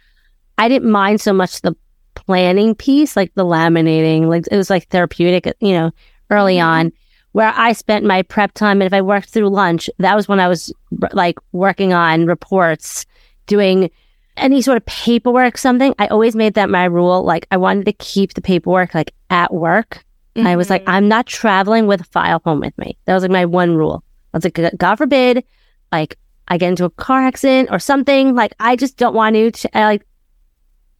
I 0.59 0.69
didn't 0.69 0.91
mind 0.91 1.21
so 1.21 1.33
much 1.33 1.61
the 1.61 1.77
planning 2.15 2.75
piece, 2.75 3.17
like 3.17 3.33
the 3.35 3.45
laminating, 3.45 4.27
like 4.27 4.47
it 4.51 4.57
was 4.57 4.71
like 4.71 4.89
therapeutic, 4.89 5.53
you 5.61 5.73
know, 5.73 5.91
early 6.31 6.57
mm-hmm. 6.57 6.69
on, 6.69 6.93
where 7.33 7.53
I 7.55 7.73
spent 7.73 8.05
my 8.05 8.23
prep 8.23 8.53
time. 8.55 8.81
And 8.81 8.87
if 8.87 8.93
I 8.93 9.03
worked 9.03 9.31
through 9.31 9.49
lunch, 9.49 9.89
that 9.99 10.15
was 10.15 10.29
when 10.29 10.41
I 10.41 10.49
was 10.49 10.73
like 11.13 11.39
working 11.53 11.93
on 11.93 12.27
reports, 12.27 13.07
doing 13.47 13.91
any 14.37 14.63
sort 14.63 14.77
of 14.77 14.87
paperwork, 14.87 15.59
something. 15.59 15.95
I 15.99 16.09
always 16.09 16.35
made 16.35 16.55
that 16.55 16.71
my 16.71 16.85
rule. 16.85 17.23
Like 17.23 17.47
I 17.51 17.57
wanted 17.57 17.87
to 17.87 17.93
keep 17.93 18.35
the 18.35 18.43
paperwork 18.43 18.95
like 18.95 19.15
at 19.31 19.53
work 19.53 20.05
Mm-hmm. 20.35 20.47
I 20.47 20.57
was 20.57 20.71
like, 20.71 20.83
mm-hmm. 20.83 20.91
I'm 20.91 21.09
not 21.09 21.27
traveling 21.27 21.87
with 21.87 22.01
a 22.01 22.05
file 22.05 22.41
home 22.45 22.61
with 22.61 22.77
me. 22.77 22.99
That 23.05 23.15
was 23.15 23.23
like 23.23 23.31
my 23.31 23.45
one 23.45 23.77
rule. 23.77 24.03
I 24.33 24.39
was 24.39 24.45
like, 24.45 24.59
God 24.77 24.97
forbid, 24.97 25.45
like 25.93 26.19
I 26.49 26.59
get 26.59 26.71
into 26.71 26.85
a 26.85 26.91
car 26.91 27.23
accident 27.23 27.69
or 27.71 27.79
something. 27.79 28.35
Like 28.35 28.53
I 28.59 28.75
just 28.75 28.97
don't 28.97 29.15
want 29.15 29.37
to, 29.37 29.79
I 29.79 29.85
like, 29.85 30.07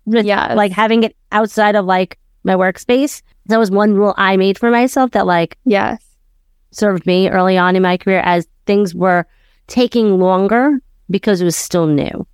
yeah, 0.07 0.55
like 0.55 0.73
having 0.73 1.03
it 1.03 1.17
outside 1.33 1.77
of 1.77 1.85
like 1.85 2.19
my 2.45 2.55
workspace. 2.55 3.23
That 3.47 3.59
was 3.59 3.71
one 3.71 3.95
rule 3.95 4.15
I 4.17 4.37
made 4.37 4.59
for 4.59 4.71
myself 4.71 5.11
that 5.13 5.27
like, 5.27 5.59
yes, 5.65 6.03
served 6.71 7.07
me 7.07 7.29
early 7.29 7.57
on 7.57 7.77
in 7.77 7.83
my 7.83 7.97
career 7.97 8.21
as 8.21 8.47
things 8.67 8.95
were 8.95 9.27
taking 9.67 10.19
longer 10.19 10.81
because 11.11 11.41
it 11.41 11.45
was 11.45 11.57
still 11.57 11.87
new. 11.87 12.27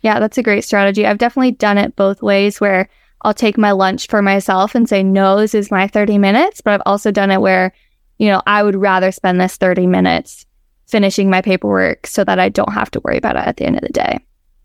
Yeah, 0.00 0.20
that's 0.20 0.38
a 0.38 0.42
great 0.42 0.64
strategy. 0.64 1.06
I've 1.06 1.18
definitely 1.18 1.52
done 1.52 1.78
it 1.78 1.96
both 1.96 2.22
ways 2.22 2.60
where 2.60 2.88
I'll 3.22 3.34
take 3.34 3.56
my 3.56 3.72
lunch 3.72 4.06
for 4.08 4.20
myself 4.20 4.74
and 4.74 4.88
say, 4.88 5.02
no, 5.02 5.38
this 5.38 5.54
is 5.54 5.70
my 5.70 5.88
30 5.88 6.18
minutes. 6.18 6.60
But 6.60 6.74
I've 6.74 6.82
also 6.84 7.10
done 7.10 7.30
it 7.30 7.40
where, 7.40 7.72
you 8.18 8.28
know, 8.28 8.42
I 8.46 8.62
would 8.62 8.76
rather 8.76 9.10
spend 9.12 9.40
this 9.40 9.56
30 9.56 9.86
minutes 9.86 10.44
finishing 10.86 11.30
my 11.30 11.40
paperwork 11.40 12.06
so 12.06 12.22
that 12.24 12.38
I 12.38 12.50
don't 12.50 12.72
have 12.72 12.90
to 12.92 13.00
worry 13.00 13.16
about 13.16 13.36
it 13.36 13.46
at 13.46 13.56
the 13.56 13.64
end 13.64 13.76
of 13.76 13.82
the 13.82 13.88
day. 13.88 14.18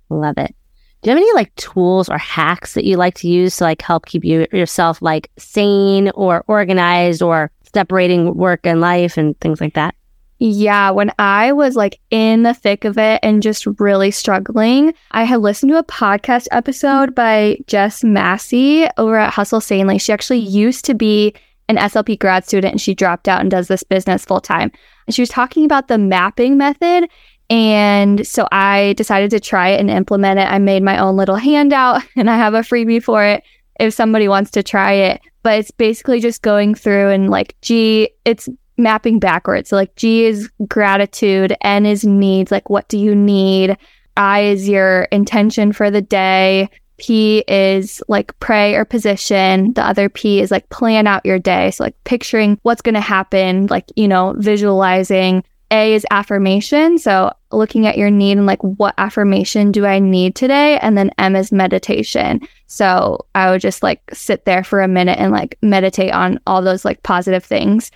Love 0.10 0.38
it. 0.38 0.54
Do 1.02 1.10
you 1.10 1.16
have 1.16 1.22
any 1.22 1.34
like 1.34 1.54
tools 1.56 2.10
or 2.10 2.18
hacks 2.18 2.74
that 2.74 2.84
you 2.84 2.98
like 2.98 3.16
to 3.16 3.28
use 3.28 3.58
to 3.58 3.64
like 3.64 3.82
help 3.82 4.06
keep 4.06 4.26
you 4.26 4.48
yourself 4.52 5.02
like 5.02 5.32
sane 5.38 6.10
or 6.14 6.44
organized 6.48 7.22
or 7.22 7.52
separating 7.74 8.36
work 8.36 8.62
and 8.66 8.82
life 8.82 9.18
and 9.18 9.40
things 9.40 9.62
like 9.62 9.76
that? 9.76 9.96
Yeah, 10.40 10.92
when 10.92 11.12
I 11.20 11.52
was 11.52 11.76
like 11.76 12.00
in 12.12 12.44
the 12.44 12.54
thick 12.54 12.86
of 12.86 12.98
it 12.98 13.20
and 13.24 13.44
just 13.44 13.66
really 13.80 14.10
struggling, 14.10 14.94
I 15.12 15.26
had 15.26 15.42
listened 15.42 15.72
to 15.72 15.78
a 15.78 15.84
podcast 15.84 16.48
episode 16.52 17.14
by 17.14 17.58
Jess 17.68 18.04
Massey 18.06 18.88
over 18.98 19.18
at 19.18 19.34
Hustle 19.34 19.60
Sanely. 19.60 19.98
She 19.98 20.14
actually 20.14 20.40
used 20.40 20.86
to 20.86 20.94
be 20.94 21.34
an 21.68 21.76
SLP 21.76 22.18
grad 22.20 22.46
student 22.46 22.72
and 22.72 22.82
she 22.82 22.96
dropped 22.96 23.28
out 23.28 23.42
and 23.42 23.52
does 23.52 23.68
this 23.68 23.84
business 23.84 24.26
full 24.26 24.40
time. 24.42 24.72
And 25.08 25.14
she 25.14 25.22
was 25.22 25.30
talking 25.30 25.66
about 25.66 25.88
the 25.88 25.98
mapping 25.98 26.58
method. 26.58 27.10
And 27.50 28.26
so 28.28 28.48
I 28.52 28.94
decided 28.94 29.32
to 29.32 29.40
try 29.40 29.70
it 29.70 29.80
and 29.80 29.90
implement 29.90 30.40
it. 30.40 30.44
I 30.44 30.60
made 30.60 30.84
my 30.84 30.98
own 31.00 31.16
little 31.16 31.36
handout 31.36 32.04
and 32.16 32.30
I 32.30 32.38
have 32.38 32.54
a 32.54 32.60
freebie 32.60 33.04
for 33.04 33.24
it 33.24 33.44
if 33.80 33.94
somebody 33.94 34.28
wants 34.28 34.52
to 34.52 34.64
try 34.64 34.94
it. 34.94 35.22
But 35.42 35.60
it's 35.60 35.72
basically 35.72 36.20
just 36.20 36.42
going 36.42 36.76
through 36.76 37.10
and 37.10 37.30
like, 37.30 37.56
gee, 37.62 38.10
it's 38.26 38.50
mapping 38.78 39.20
backwards. 39.20 39.70
So 39.70 39.76
like 39.76 39.96
G 39.96 40.26
is 40.26 40.50
gratitude, 40.68 41.56
N 41.62 41.86
is 41.86 42.06
needs, 42.06 42.52
like 42.52 42.70
what 42.70 42.88
do 42.90 42.98
you 42.98 43.16
need? 43.16 43.78
I 44.18 44.42
is 44.42 44.68
your 44.68 45.04
intention 45.04 45.72
for 45.72 45.90
the 45.90 46.02
day. 46.02 46.70
P 46.98 47.46
is 47.48 48.04
like 48.10 48.38
pray 48.40 48.76
or 48.76 48.84
position. 48.84 49.74
The 49.74 49.86
other 49.86 50.10
P 50.10 50.42
is 50.42 50.52
like 50.52 50.70
plan 50.70 51.08
out 51.08 51.26
your 51.26 51.40
day. 51.40 51.72
So 51.72 51.86
like 51.86 51.96
picturing 52.04 52.60
what's 52.64 52.82
going 52.82 52.96
to 52.96 53.02
happen, 53.02 53.68
like, 53.68 53.86
you 53.96 54.08
know, 54.08 54.36
visualizing. 54.38 55.44
A 55.72 55.94
is 55.94 56.06
affirmation. 56.12 56.98
So 56.98 57.32
looking 57.52 57.86
at 57.86 57.98
your 57.98 58.10
need 58.10 58.38
and 58.38 58.46
like 58.46 58.62
what 58.62 58.96
affirmation 58.98 59.72
do 59.72 59.86
I 59.86 60.00
need 60.00 60.36
today? 60.36 60.80
And 60.80 60.98
then 60.98 61.12
M 61.18 61.36
is 61.36 61.52
meditation. 61.52 62.42
So 62.68 63.26
I 63.36 63.52
would 63.52 63.62
just 63.62 63.84
like 63.84 64.02
sit 64.14 64.46
there 64.46 64.64
for 64.64 64.82
a 64.82 64.88
minute 64.88 65.20
and 65.20 65.32
like 65.32 65.58
meditate 65.62 66.12
on 66.12 66.40
all 66.48 66.62
those 66.62 66.86
like 66.86 67.04
positive 67.04 67.44
things. 67.44 67.92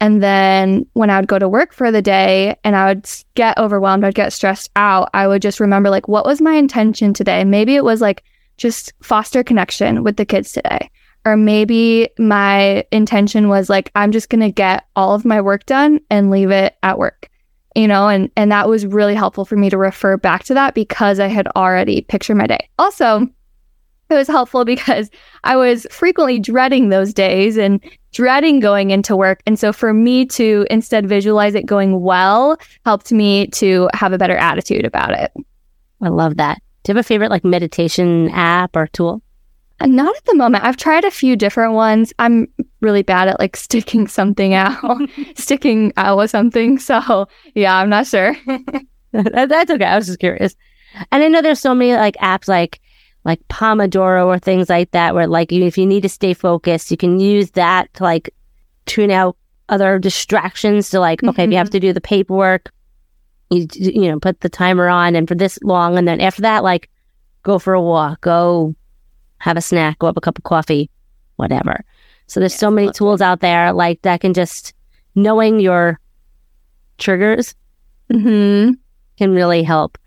And 0.00 0.20
then 0.20 0.84
when 0.94 1.10
I 1.10 1.20
would 1.20 1.28
go 1.28 1.38
to 1.38 1.48
work 1.48 1.72
for 1.72 1.92
the 1.92 2.02
day 2.02 2.56
and 2.64 2.74
I 2.74 2.88
would 2.88 3.08
get 3.36 3.56
overwhelmed, 3.56 4.04
I'd 4.04 4.16
get 4.16 4.32
stressed 4.32 4.72
out, 4.74 5.08
I 5.14 5.28
would 5.28 5.42
just 5.42 5.60
remember, 5.60 5.90
like, 5.90 6.08
what 6.08 6.26
was 6.26 6.40
my 6.40 6.54
intention 6.54 7.14
today? 7.14 7.44
Maybe 7.44 7.76
it 7.76 7.84
was 7.84 8.00
like 8.00 8.24
just 8.56 8.92
foster 9.00 9.44
connection 9.44 10.02
with 10.02 10.16
the 10.16 10.24
kids 10.24 10.50
today. 10.50 10.90
Or 11.24 11.36
maybe 11.36 12.08
my 12.18 12.84
intention 12.90 13.48
was 13.48 13.70
like, 13.70 13.90
I'm 13.94 14.12
just 14.12 14.28
going 14.28 14.40
to 14.40 14.50
get 14.50 14.86
all 14.96 15.14
of 15.14 15.24
my 15.24 15.40
work 15.40 15.66
done 15.66 16.00
and 16.10 16.30
leave 16.30 16.50
it 16.50 16.76
at 16.82 16.98
work, 16.98 17.28
you 17.76 17.86
know? 17.86 18.08
And, 18.08 18.30
and 18.36 18.50
that 18.50 18.68
was 18.68 18.86
really 18.86 19.14
helpful 19.14 19.44
for 19.44 19.56
me 19.56 19.70
to 19.70 19.78
refer 19.78 20.16
back 20.16 20.44
to 20.44 20.54
that 20.54 20.74
because 20.74 21.20
I 21.20 21.28
had 21.28 21.46
already 21.54 22.00
pictured 22.00 22.36
my 22.36 22.46
day. 22.46 22.68
Also, 22.78 23.28
it 24.10 24.14
was 24.14 24.28
helpful 24.28 24.64
because 24.64 25.10
I 25.44 25.56
was 25.56 25.86
frequently 25.90 26.38
dreading 26.38 26.88
those 26.88 27.14
days 27.14 27.56
and 27.56 27.80
dreading 28.12 28.60
going 28.60 28.90
into 28.90 29.16
work. 29.16 29.42
And 29.46 29.58
so 29.58 29.72
for 29.72 29.94
me 29.94 30.26
to 30.26 30.66
instead 30.70 31.08
visualize 31.08 31.54
it 31.54 31.66
going 31.66 32.00
well 32.00 32.58
helped 32.84 33.12
me 33.12 33.46
to 33.48 33.88
have 33.94 34.12
a 34.12 34.18
better 34.18 34.36
attitude 34.36 34.84
about 34.84 35.12
it. 35.12 35.32
I 36.00 36.08
love 36.08 36.36
that. 36.36 36.58
Do 36.82 36.92
you 36.92 36.96
have 36.96 37.04
a 37.04 37.06
favorite 37.06 37.30
like 37.30 37.44
meditation 37.44 38.28
app 38.30 38.76
or 38.76 38.88
tool? 38.88 39.22
Not 39.86 40.16
at 40.16 40.24
the 40.26 40.34
moment. 40.34 40.64
I've 40.64 40.76
tried 40.76 41.04
a 41.04 41.10
few 41.10 41.36
different 41.36 41.74
ones. 41.74 42.12
I'm 42.18 42.48
really 42.80 43.02
bad 43.02 43.28
at 43.28 43.38
like 43.38 43.56
sticking 43.56 44.06
something 44.08 44.54
out, 44.54 45.00
sticking 45.36 45.92
out 45.96 46.18
with 46.18 46.30
something. 46.30 46.78
So 46.78 47.26
yeah, 47.54 47.76
I'm 47.76 47.88
not 47.88 48.06
sure. 48.06 48.36
That's 49.12 49.70
okay. 49.70 49.84
I 49.84 49.96
was 49.96 50.06
just 50.06 50.18
curious. 50.20 50.54
And 51.10 51.22
I 51.22 51.28
know 51.28 51.42
there's 51.42 51.60
so 51.60 51.74
many 51.74 51.94
like 51.94 52.16
apps 52.16 52.48
like 52.48 52.80
like 53.24 53.40
Pomodoro 53.48 54.26
or 54.26 54.38
things 54.38 54.68
like 54.68 54.90
that 54.90 55.14
where 55.14 55.26
like 55.26 55.52
if 55.52 55.78
you 55.78 55.86
need 55.86 56.02
to 56.02 56.08
stay 56.08 56.34
focused, 56.34 56.90
you 56.90 56.96
can 56.96 57.20
use 57.20 57.50
that 57.52 57.92
to 57.94 58.02
like 58.02 58.34
tune 58.86 59.10
out 59.10 59.36
other 59.68 59.98
distractions 59.98 60.90
to 60.90 61.00
like, 61.00 61.22
okay, 61.22 61.44
if 61.44 61.50
you 61.50 61.56
have 61.56 61.68
Mhm. 61.68 61.72
to 61.72 61.80
do 61.80 61.92
the 61.92 62.00
paperwork, 62.00 62.70
you 63.50 63.66
you 63.74 64.10
know, 64.10 64.18
put 64.18 64.40
the 64.40 64.48
timer 64.48 64.88
on 64.88 65.14
and 65.14 65.28
for 65.28 65.34
this 65.34 65.58
long 65.62 65.96
and 65.96 66.06
then 66.08 66.20
after 66.20 66.42
that, 66.42 66.62
like 66.64 66.90
go 67.42 67.58
for 67.58 67.74
a 67.74 67.80
walk, 67.82 68.20
go 68.22 68.74
have 69.42 69.56
a 69.56 69.60
snack, 69.60 69.98
go 69.98 70.06
have 70.06 70.16
a 70.16 70.20
cup 70.20 70.38
of 70.38 70.44
coffee, 70.44 70.88
whatever. 71.36 71.84
So 72.28 72.38
there's 72.38 72.52
Yes, 72.52 72.60
so 72.60 72.70
many 72.70 72.92
tools 72.92 73.20
out 73.20 73.40
there 73.40 73.72
like 73.72 74.00
that 74.02 74.20
can 74.20 74.32
just 74.34 74.72
knowing 75.14 75.60
your 75.60 75.98
triggers 76.98 77.54
hmm 78.10 78.70
can 79.18 79.32
really 79.32 79.62
help. 79.62 79.98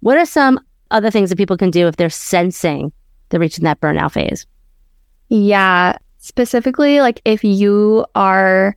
What 0.00 0.16
are 0.16 0.24
some 0.24 0.58
other 0.90 1.10
things 1.10 1.28
that 1.28 1.36
people 1.36 1.56
can 1.56 1.70
do 1.70 1.86
if 1.86 1.96
they're 1.96 2.10
sensing 2.10 2.92
they're 3.28 3.40
reaching 3.40 3.64
that 3.64 3.80
burnout 3.80 4.12
phase? 4.12 4.46
Yeah. 5.28 5.98
Specifically, 6.18 7.00
like 7.00 7.20
if 7.24 7.44
you 7.44 8.04
are 8.14 8.76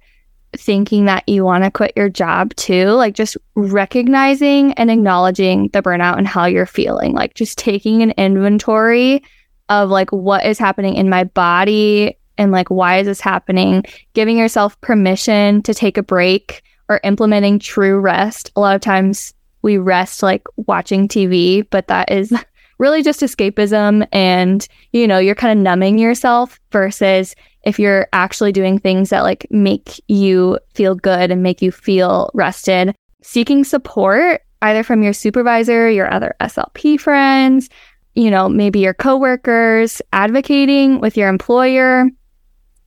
thinking 0.55 1.05
that 1.05 1.27
you 1.27 1.43
want 1.43 1.63
to 1.63 1.71
quit 1.71 1.93
your 1.95 2.09
job 2.09 2.53
too, 2.55 2.89
like 2.89 3.15
just 3.15 3.35
recognizing 3.55 4.73
and 4.73 4.91
acknowledging 4.91 5.69
the 5.69 5.81
burnout 5.81 6.17
and 6.17 6.27
how 6.27 6.45
you're 6.45 6.65
feeling, 6.65 7.13
like 7.13 7.33
just 7.33 7.57
taking 7.57 8.03
an 8.03 8.11
inventory 8.11 9.23
of 9.69 9.89
like 9.89 10.11
what 10.11 10.45
is 10.45 10.59
happening 10.59 10.95
in 10.95 11.09
my 11.09 11.23
body 11.23 12.17
and 12.37 12.51
like 12.51 12.69
why 12.69 12.97
is 12.97 13.07
this 13.07 13.21
happening, 13.21 13.83
giving 14.13 14.37
yourself 14.37 14.79
permission 14.81 15.61
to 15.63 15.73
take 15.73 15.97
a 15.97 16.03
break 16.03 16.63
or 16.89 16.99
implementing 17.03 17.59
true 17.59 17.99
rest. 17.99 18.51
A 18.55 18.59
lot 18.59 18.75
of 18.75 18.81
times 18.81 19.33
we 19.61 19.77
rest 19.77 20.23
like 20.23 20.43
watching 20.55 21.07
TV, 21.07 21.65
but 21.69 21.87
that 21.87 22.11
is 22.11 22.33
really 22.79 23.03
just 23.03 23.21
escapism 23.21 24.07
and 24.11 24.67
you 24.91 25.07
know, 25.07 25.19
you're 25.19 25.35
kind 25.35 25.57
of 25.57 25.63
numbing 25.63 25.97
yourself 25.97 26.59
versus 26.71 27.35
if 27.63 27.79
you're 27.79 28.07
actually 28.11 28.51
doing 28.51 28.77
things 28.77 29.09
that 29.09 29.21
like 29.21 29.47
make 29.49 30.01
you 30.07 30.59
feel 30.73 30.95
good 30.95 31.31
and 31.31 31.43
make 31.43 31.61
you 31.61 31.71
feel 31.71 32.29
rested, 32.33 32.93
seeking 33.21 33.63
support 33.63 34.41
either 34.61 34.83
from 34.83 35.03
your 35.03 35.13
supervisor, 35.13 35.89
your 35.89 36.11
other 36.11 36.33
SLP 36.41 36.99
friends, 36.99 37.69
you 38.15 38.29
know, 38.29 38.47
maybe 38.47 38.79
your 38.79 38.93
coworkers, 38.93 40.01
advocating 40.11 40.99
with 40.99 41.17
your 41.17 41.29
employer, 41.29 42.05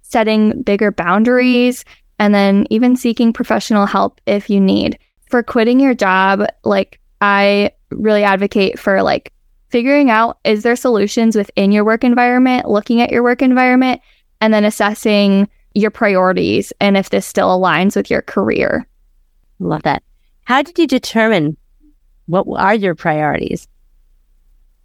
setting 0.02 0.62
bigger 0.62 0.92
boundaries, 0.92 1.84
and 2.18 2.34
then 2.34 2.66
even 2.70 2.96
seeking 2.96 3.32
professional 3.32 3.86
help 3.86 4.20
if 4.26 4.48
you 4.48 4.60
need. 4.60 4.98
For 5.30 5.42
quitting 5.42 5.80
your 5.80 5.94
job, 5.94 6.44
like 6.64 7.00
I 7.20 7.72
really 7.90 8.22
advocate 8.22 8.78
for 8.78 9.02
like 9.02 9.32
figuring 9.70 10.10
out 10.10 10.38
is 10.44 10.62
there 10.62 10.76
solutions 10.76 11.36
within 11.36 11.72
your 11.72 11.84
work 11.84 12.04
environment, 12.04 12.68
looking 12.68 13.00
at 13.00 13.10
your 13.10 13.22
work 13.22 13.42
environment, 13.42 14.00
and 14.40 14.54
then 14.54 14.64
assessing 14.64 15.48
your 15.74 15.90
priorities 15.90 16.72
and 16.80 16.96
if 16.96 17.10
this 17.10 17.26
still 17.26 17.48
aligns 17.48 17.96
with 17.96 18.10
your 18.10 18.22
career. 18.22 18.86
Love 19.58 19.82
that. 19.82 20.02
How 20.44 20.62
did 20.62 20.78
you 20.78 20.86
determine 20.86 21.56
what 22.26 22.46
are 22.58 22.74
your 22.74 22.94
priorities? 22.94 23.66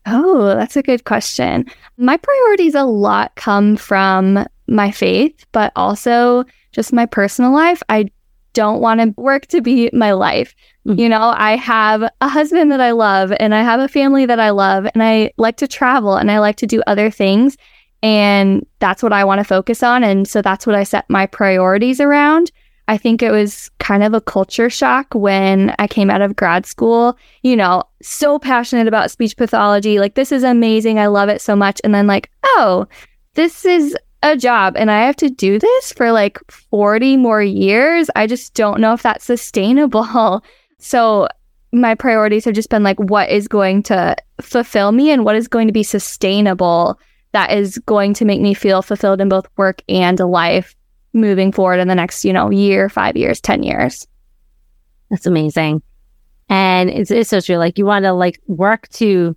Oh, 0.05 0.45
that's 0.55 0.75
a 0.75 0.83
good 0.83 1.03
question. 1.05 1.65
My 1.97 2.17
priorities 2.17 2.75
a 2.75 2.83
lot 2.83 3.35
come 3.35 3.77
from 3.77 4.45
my 4.67 4.91
faith, 4.91 5.45
but 5.51 5.71
also 5.75 6.43
just 6.71 6.93
my 6.93 7.05
personal 7.05 7.53
life. 7.53 7.83
I 7.89 8.09
don't 8.53 8.81
want 8.81 8.99
to 8.99 9.13
work 9.21 9.45
to 9.47 9.61
be 9.61 9.89
my 9.93 10.11
life. 10.11 10.55
Mhm. 10.87 10.97
You 10.97 11.09
know, 11.09 11.33
I 11.35 11.55
have 11.55 12.03
a 12.19 12.27
husband 12.27 12.71
that 12.71 12.81
I 12.81 12.91
love 12.91 13.31
and 13.39 13.53
I 13.53 13.61
have 13.61 13.79
a 13.79 13.87
family 13.87 14.25
that 14.25 14.39
I 14.39 14.49
love 14.49 14.87
and 14.93 15.03
I 15.03 15.31
like 15.37 15.57
to 15.57 15.67
travel 15.67 16.15
and 16.15 16.31
I 16.31 16.39
like 16.39 16.57
to 16.57 16.67
do 16.67 16.81
other 16.87 17.09
things. 17.09 17.55
And 18.03 18.65
that's 18.79 19.03
what 19.03 19.13
I 19.13 19.23
want 19.23 19.39
to 19.39 19.45
focus 19.45 19.83
on. 19.83 20.03
And 20.03 20.27
so 20.27 20.41
that's 20.41 20.65
what 20.65 20.75
I 20.75 20.83
set 20.83 21.05
my 21.09 21.27
priorities 21.27 22.01
around. 22.01 22.51
I 22.91 22.97
think 22.97 23.23
it 23.23 23.31
was 23.31 23.71
kind 23.79 24.03
of 24.03 24.13
a 24.13 24.19
culture 24.19 24.69
shock 24.69 25.07
when 25.13 25.73
I 25.79 25.87
came 25.87 26.09
out 26.09 26.21
of 26.21 26.35
grad 26.35 26.65
school. 26.65 27.17
You 27.41 27.55
know, 27.55 27.83
so 28.01 28.37
passionate 28.37 28.85
about 28.85 29.11
speech 29.11 29.37
pathology. 29.37 29.97
Like, 29.97 30.15
this 30.15 30.33
is 30.33 30.43
amazing. 30.43 30.99
I 30.99 31.07
love 31.07 31.29
it 31.29 31.39
so 31.39 31.55
much. 31.55 31.79
And 31.85 31.95
then, 31.95 32.05
like, 32.05 32.29
oh, 32.43 32.85
this 33.35 33.63
is 33.63 33.95
a 34.23 34.35
job 34.35 34.75
and 34.75 34.91
I 34.91 35.05
have 35.05 35.15
to 35.15 35.29
do 35.29 35.57
this 35.57 35.93
for 35.93 36.11
like 36.11 36.37
40 36.51 37.15
more 37.15 37.41
years. 37.41 38.09
I 38.15 38.27
just 38.27 38.53
don't 38.55 38.81
know 38.81 38.93
if 38.93 39.01
that's 39.01 39.25
sustainable. 39.25 40.43
So, 40.83 41.27
my 41.71 41.93
priorities 41.93 42.43
have 42.45 42.55
just 42.55 42.71
been 42.71 42.81
like, 42.81 42.99
what 42.99 43.29
is 43.29 43.47
going 43.47 43.83
to 43.83 44.15
fulfill 44.41 44.91
me 44.91 45.11
and 45.11 45.23
what 45.23 45.35
is 45.35 45.47
going 45.47 45.67
to 45.67 45.71
be 45.71 45.83
sustainable 45.83 46.99
that 47.33 47.51
is 47.51 47.77
going 47.85 48.15
to 48.15 48.25
make 48.25 48.41
me 48.41 48.55
feel 48.55 48.81
fulfilled 48.81 49.21
in 49.21 49.29
both 49.29 49.47
work 49.57 49.83
and 49.87 50.19
life 50.19 50.75
moving 51.13 51.51
forward 51.51 51.79
in 51.79 51.87
the 51.87 51.95
next, 51.95 52.23
you 52.25 52.33
know, 52.33 52.49
year, 52.49 52.89
five 52.89 53.15
years, 53.17 53.41
10 53.41 53.63
years. 53.63 54.07
That's 55.09 55.25
amazing. 55.25 55.81
And 56.49 56.89
it's, 56.89 57.11
it's 57.11 57.29
so 57.29 57.41
true. 57.41 57.57
Like 57.57 57.77
you 57.77 57.85
want 57.85 58.03
to 58.05 58.13
like 58.13 58.39
work 58.47 58.87
to 58.89 59.35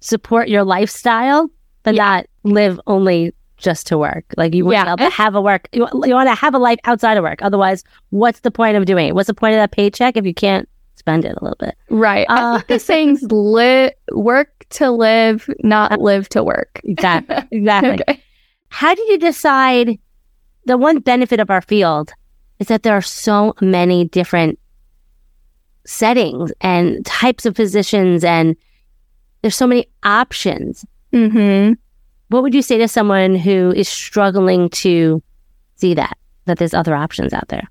support 0.00 0.48
your 0.48 0.64
lifestyle, 0.64 1.50
but 1.82 1.94
not 1.94 2.26
live 2.44 2.80
only 2.86 3.34
just 3.56 3.86
to 3.88 3.98
work. 3.98 4.24
Like 4.36 4.54
you 4.54 4.64
want 4.64 4.74
Yeah. 4.74 4.84
to 4.84 4.96
be 4.96 5.02
able 5.04 5.10
to 5.10 5.16
have 5.16 5.34
a 5.34 5.40
work, 5.42 5.68
you, 5.72 5.86
you 6.04 6.14
want 6.14 6.28
to 6.28 6.34
have 6.34 6.54
a 6.54 6.58
life 6.58 6.78
outside 6.84 7.16
of 7.16 7.24
work. 7.24 7.42
Otherwise, 7.42 7.82
what's 8.10 8.40
the 8.40 8.50
point 8.50 8.76
of 8.76 8.84
doing 8.86 9.08
it? 9.08 9.14
What's 9.14 9.26
the 9.26 9.34
point 9.34 9.54
of 9.54 9.58
that 9.58 9.72
paycheck 9.72 10.16
if 10.16 10.24
you 10.24 10.34
can't 10.34 10.68
spend 10.96 11.24
it 11.24 11.36
a 11.36 11.42
little 11.44 11.56
bit? 11.58 11.74
Right. 11.90 12.26
I 12.28 12.56
Uh, 12.56 12.60
the 12.68 12.78
saying's 12.78 13.22
li- 13.30 13.90
work 14.12 14.64
to 14.70 14.90
live, 14.90 15.48
not 15.64 16.00
live 16.00 16.28
to 16.30 16.42
work. 16.44 16.80
Exactly. 16.84 17.36
Exactly. 17.58 17.90
Okay. 18.08 18.22
How 18.70 18.94
do 18.94 19.02
you 19.02 19.18
decide? 19.18 19.98
The 20.68 20.76
one 20.76 20.98
benefit 20.98 21.40
of 21.40 21.48
our 21.48 21.62
field 21.62 22.12
is 22.58 22.66
that 22.66 22.82
there 22.82 22.92
are 22.92 23.00
so 23.00 23.54
many 23.62 24.04
different 24.04 24.58
settings 25.86 26.52
and 26.60 27.06
types 27.06 27.46
of 27.46 27.56
physicians, 27.56 28.22
and 28.22 28.54
there's 29.40 29.56
so 29.56 29.66
many 29.66 29.88
options. 30.02 30.84
Mm-hmm. 31.14 31.72
What 32.28 32.42
would 32.42 32.54
you 32.54 32.60
say 32.60 32.76
to 32.76 32.86
someone 32.86 33.34
who 33.34 33.72
is 33.74 33.88
struggling 33.88 34.68
to 34.84 35.22
see 35.76 35.94
that, 35.94 36.18
that 36.44 36.58
there's 36.58 36.74
other 36.74 36.94
options 36.94 37.32
out 37.32 37.48
there? 37.48 37.66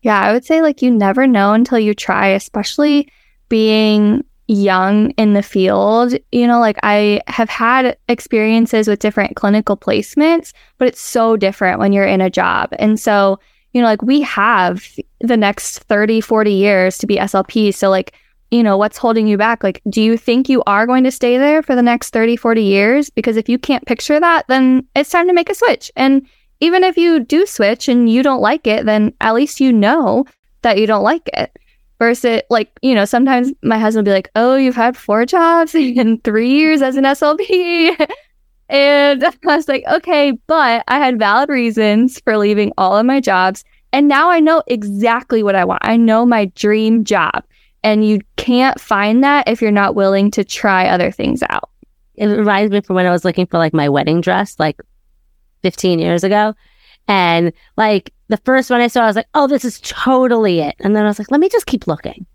Yeah, 0.00 0.18
I 0.18 0.32
would 0.32 0.46
say 0.46 0.62
like 0.62 0.80
you 0.80 0.90
never 0.90 1.26
know 1.26 1.52
until 1.52 1.78
you 1.78 1.92
try, 1.92 2.28
especially 2.28 3.12
being 3.50 4.24
young 4.48 5.10
in 5.12 5.32
the 5.32 5.42
field. 5.42 6.14
You 6.30 6.46
know, 6.46 6.60
like 6.60 6.78
I 6.82 7.20
have 7.26 7.48
had 7.48 7.96
experiences 8.08 8.88
with 8.88 8.98
different 8.98 9.36
clinical 9.36 9.76
placements, 9.76 10.52
but 10.78 10.88
it's 10.88 11.00
so 11.00 11.36
different 11.36 11.78
when 11.78 11.92
you're 11.92 12.04
in 12.04 12.20
a 12.20 12.30
job. 12.30 12.70
And 12.78 12.98
so, 12.98 13.38
you 13.72 13.80
know, 13.80 13.86
like 13.86 14.02
we 14.02 14.20
have 14.22 14.86
the 15.20 15.36
next 15.36 15.80
30, 15.80 16.20
40 16.20 16.52
years 16.52 16.98
to 16.98 17.06
be 17.06 17.16
SLP. 17.16 17.74
So, 17.74 17.88
like, 17.88 18.14
you 18.50 18.62
know, 18.62 18.76
what's 18.76 18.98
holding 18.98 19.26
you 19.26 19.38
back? 19.38 19.64
Like, 19.64 19.80
do 19.88 20.02
you 20.02 20.18
think 20.18 20.48
you 20.48 20.62
are 20.66 20.86
going 20.86 21.04
to 21.04 21.10
stay 21.10 21.38
there 21.38 21.62
for 21.62 21.74
the 21.74 21.82
next 21.82 22.10
30, 22.10 22.36
40 22.36 22.62
years? 22.62 23.08
Because 23.08 23.38
if 23.38 23.48
you 23.48 23.58
can't 23.58 23.86
picture 23.86 24.20
that, 24.20 24.46
then 24.48 24.86
it's 24.94 25.08
time 25.08 25.26
to 25.26 25.32
make 25.32 25.48
a 25.48 25.54
switch. 25.54 25.90
And 25.96 26.26
even 26.60 26.84
if 26.84 26.98
you 26.98 27.20
do 27.20 27.46
switch 27.46 27.88
and 27.88 28.10
you 28.10 28.22
don't 28.22 28.42
like 28.42 28.66
it, 28.66 28.84
then 28.84 29.14
at 29.22 29.34
least 29.34 29.58
you 29.58 29.72
know 29.72 30.26
that 30.60 30.78
you 30.78 30.86
don't 30.86 31.02
like 31.02 31.28
it. 31.32 31.58
Versus, 32.02 32.42
like, 32.50 32.68
you 32.82 32.96
know, 32.96 33.04
sometimes 33.04 33.52
my 33.62 33.78
husband 33.78 34.04
will 34.04 34.10
be 34.10 34.16
like, 34.16 34.30
Oh, 34.34 34.56
you've 34.56 34.74
had 34.74 34.96
four 34.96 35.24
jobs 35.24 35.72
in 35.76 36.18
three 36.18 36.50
years 36.50 36.82
as 36.82 36.96
an 36.96 37.04
SLP. 37.04 37.96
and 38.68 39.24
I 39.46 39.56
was 39.56 39.68
like, 39.68 39.84
Okay, 39.86 40.32
but 40.48 40.82
I 40.88 40.98
had 40.98 41.20
valid 41.20 41.48
reasons 41.48 42.18
for 42.18 42.36
leaving 42.36 42.72
all 42.76 42.96
of 42.96 43.06
my 43.06 43.20
jobs. 43.20 43.62
And 43.92 44.08
now 44.08 44.30
I 44.30 44.40
know 44.40 44.64
exactly 44.66 45.44
what 45.44 45.54
I 45.54 45.64
want. 45.64 45.82
I 45.84 45.96
know 45.96 46.26
my 46.26 46.46
dream 46.56 47.04
job. 47.04 47.44
And 47.84 48.04
you 48.04 48.18
can't 48.34 48.80
find 48.80 49.22
that 49.22 49.48
if 49.48 49.62
you're 49.62 49.70
not 49.70 49.94
willing 49.94 50.32
to 50.32 50.42
try 50.42 50.88
other 50.88 51.12
things 51.12 51.40
out. 51.50 51.70
It 52.16 52.26
reminds 52.26 52.72
me 52.72 52.80
from 52.80 52.96
when 52.96 53.06
I 53.06 53.12
was 53.12 53.24
looking 53.24 53.46
for 53.46 53.58
like 53.58 53.72
my 53.72 53.88
wedding 53.88 54.22
dress, 54.22 54.58
like 54.58 54.80
15 55.62 56.00
years 56.00 56.24
ago. 56.24 56.54
And 57.08 57.52
like 57.76 58.12
the 58.28 58.36
first 58.38 58.70
one 58.70 58.80
I 58.80 58.86
saw, 58.86 59.02
I 59.02 59.06
was 59.06 59.16
like, 59.16 59.28
oh, 59.34 59.46
this 59.46 59.64
is 59.64 59.80
totally 59.80 60.60
it. 60.60 60.76
And 60.80 60.94
then 60.96 61.04
I 61.04 61.08
was 61.08 61.18
like, 61.18 61.30
let 61.30 61.40
me 61.40 61.48
just 61.48 61.66
keep 61.66 61.86
looking. 61.86 62.26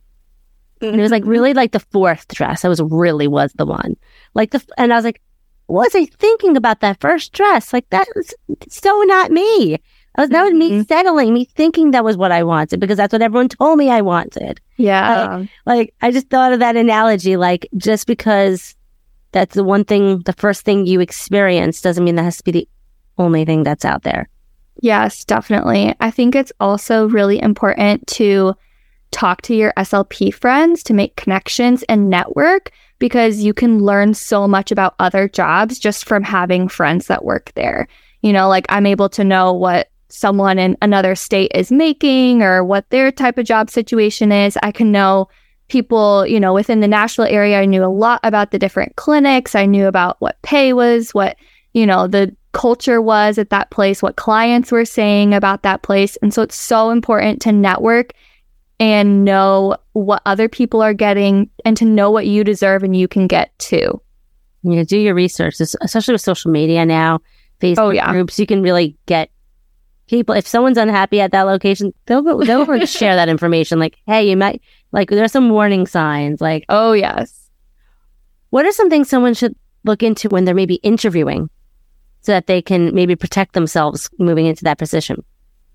And 0.81 0.99
it 0.99 1.01
was 1.01 1.11
like 1.11 1.25
really 1.25 1.53
like 1.53 1.71
the 1.71 1.79
fourth 1.79 2.27
dress. 2.27 2.63
I 2.63 2.67
was 2.67 2.81
really 2.81 3.27
was 3.27 3.51
the 3.53 3.65
one. 3.65 3.95
Like 4.35 4.51
the, 4.51 4.63
and 4.77 4.93
I 4.93 4.95
was 4.95 5.05
like, 5.05 5.21
was 5.67 5.95
I 5.95 6.05
thinking 6.05 6.55
about 6.55 6.81
that 6.81 7.01
first 7.01 7.33
dress? 7.33 7.73
Like 7.73 7.89
that's 7.89 8.33
so 8.69 9.01
not 9.07 9.31
me. 9.31 9.77
I 10.15 10.21
was, 10.21 10.29
that 10.29 10.43
was 10.43 10.53
me 10.53 10.71
Mhm. 10.71 10.87
settling, 10.87 11.33
me 11.33 11.45
thinking 11.45 11.91
that 11.91 12.03
was 12.03 12.15
what 12.17 12.31
I 12.31 12.43
wanted 12.43 12.79
because 12.79 12.97
that's 12.97 13.11
what 13.13 13.21
everyone 13.21 13.49
told 13.49 13.77
me 13.77 13.89
I 13.89 14.01
wanted. 14.01 14.59
Yeah. 14.77 15.45
Like 15.65 15.93
I 16.01 16.11
just 16.11 16.29
thought 16.29 16.53
of 16.53 16.59
that 16.59 16.75
analogy, 16.75 17.37
like 17.37 17.67
just 17.77 18.05
because 18.07 18.75
that's 19.31 19.55
the 19.55 19.63
one 19.63 19.83
thing, 19.83 20.19
the 20.21 20.33
first 20.33 20.63
thing 20.63 20.85
you 20.85 20.99
experience 21.01 21.81
doesn't 21.81 22.03
mean 22.03 22.15
that 22.15 22.23
has 22.23 22.37
to 22.37 22.43
be 22.43 22.51
the 22.51 22.69
only 23.17 23.45
thing 23.45 23.63
that's 23.63 23.85
out 23.85 24.03
there. 24.03 24.29
Yes, 24.79 25.25
definitely. 25.25 25.95
I 25.99 26.11
think 26.11 26.35
it's 26.35 26.51
also 26.59 27.07
really 27.07 27.41
important 27.41 28.05
to 28.07 28.53
talk 29.11 29.41
to 29.43 29.55
your 29.55 29.73
SLP 29.77 30.33
friends 30.33 30.83
to 30.83 30.93
make 30.93 31.15
connections 31.15 31.83
and 31.83 32.09
network 32.09 32.71
because 32.99 33.43
you 33.43 33.53
can 33.53 33.79
learn 33.79 34.13
so 34.13 34.47
much 34.47 34.71
about 34.71 34.95
other 34.99 35.27
jobs 35.27 35.79
just 35.79 36.05
from 36.05 36.23
having 36.23 36.67
friends 36.67 37.07
that 37.07 37.25
work 37.25 37.51
there. 37.55 37.87
You 38.21 38.33
know, 38.33 38.49
like 38.49 38.65
I'm 38.69 38.85
able 38.85 39.09
to 39.09 39.23
know 39.23 39.53
what 39.53 39.89
someone 40.09 40.57
in 40.57 40.77
another 40.81 41.15
state 41.15 41.51
is 41.53 41.71
making 41.71 42.41
or 42.41 42.63
what 42.63 42.89
their 42.89 43.11
type 43.11 43.37
of 43.37 43.45
job 43.45 43.69
situation 43.69 44.31
is. 44.31 44.57
I 44.63 44.71
can 44.71 44.91
know 44.91 45.27
people, 45.67 46.25
you 46.25 46.39
know, 46.39 46.53
within 46.53 46.79
the 46.79 46.87
Nashville 46.87 47.25
area. 47.25 47.59
I 47.59 47.65
knew 47.65 47.83
a 47.83 47.87
lot 47.87 48.19
about 48.23 48.51
the 48.51 48.59
different 48.59 48.95
clinics. 48.95 49.53
I 49.53 49.65
knew 49.65 49.87
about 49.87 50.15
what 50.19 50.41
pay 50.41 50.73
was, 50.73 51.13
what, 51.13 51.35
you 51.73 51.85
know, 51.85 52.07
the 52.07 52.35
culture 52.57 52.99
was 52.99 53.37
at 53.37 53.51
that 53.51 53.69
place, 53.69 54.01
what 54.01 54.15
clients 54.15 54.71
were 54.71 54.83
saying 54.83 55.35
about 55.35 55.61
that 55.61 55.83
place. 55.83 56.15
And 56.23 56.33
so 56.33 56.41
it's 56.41 56.55
so 56.55 56.89
important 56.89 57.39
to 57.43 57.51
network 57.51 58.13
and 58.79 59.23
know 59.23 59.77
what 59.93 60.23
other 60.25 60.49
people 60.49 60.81
are 60.81 60.95
getting 60.95 61.51
and 61.65 61.77
to 61.77 61.85
know 61.85 62.09
what 62.09 62.25
you 62.25 62.43
deserve 62.43 62.81
and 62.81 62.97
you 62.97 63.07
can 63.07 63.27
get 63.27 63.57
too. 63.59 64.01
Yeah, 64.63 64.83
do 64.83 64.97
your 64.97 65.13
research, 65.13 65.59
especially 65.59 66.13
with 66.13 66.21
social 66.21 66.49
media 66.49 66.83
now, 66.83 67.19
Facebook 67.61 67.77
oh, 67.77 67.89
yeah. 67.91 68.11
groups. 68.11 68.39
You 68.39 68.47
can 68.47 68.63
really 68.63 68.97
get 69.05 69.29
people. 70.07 70.33
If 70.33 70.47
someone's 70.47 70.79
unhappy 70.79 71.21
at 71.21 71.31
that 71.33 71.43
location, 71.43 71.93
they'll 72.07 72.23
go, 72.23 72.43
they'll 72.43 72.65
go 72.65 72.83
share 72.85 73.15
that 73.15 73.29
information. 73.29 73.77
Like, 73.77 73.97
hey, 74.07 74.27
you 74.27 74.35
might 74.35 74.63
like 74.91 75.09
there's 75.11 75.31
some 75.31 75.51
warning 75.51 75.85
signs. 75.85 76.41
Like, 76.41 76.65
oh 76.69 76.93
yes. 76.93 77.49
What 78.49 78.65
are 78.65 78.71
some 78.71 78.89
things 78.89 79.09
someone 79.09 79.35
should 79.35 79.55
look 79.83 80.01
into 80.01 80.27
when 80.29 80.45
they're 80.45 80.55
maybe 80.55 80.75
interviewing, 80.75 81.51
so 82.21 82.31
that 82.31 82.47
they 82.47 82.61
can 82.61 82.93
maybe 82.93 83.15
protect 83.15 83.53
themselves 83.53 84.09
moving 84.19 84.45
into 84.45 84.63
that 84.63 84.77
position? 84.77 85.23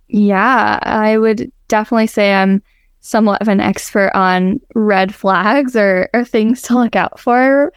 Yeah, 0.09 0.79
I 0.83 1.17
would 1.17 1.51
definitely 1.69 2.07
say 2.07 2.35
I'm 2.35 2.63
somewhat 3.01 3.43
of 3.43 3.49
an 3.49 3.61
expert 3.61 4.13
on 4.15 4.61
red 4.75 5.15
flags 5.15 5.75
or, 5.77 6.09
or 6.15 6.25
things 6.25 6.63
to 6.63 6.75
look 6.75 6.97
out 6.97 7.19
for. 7.19 7.73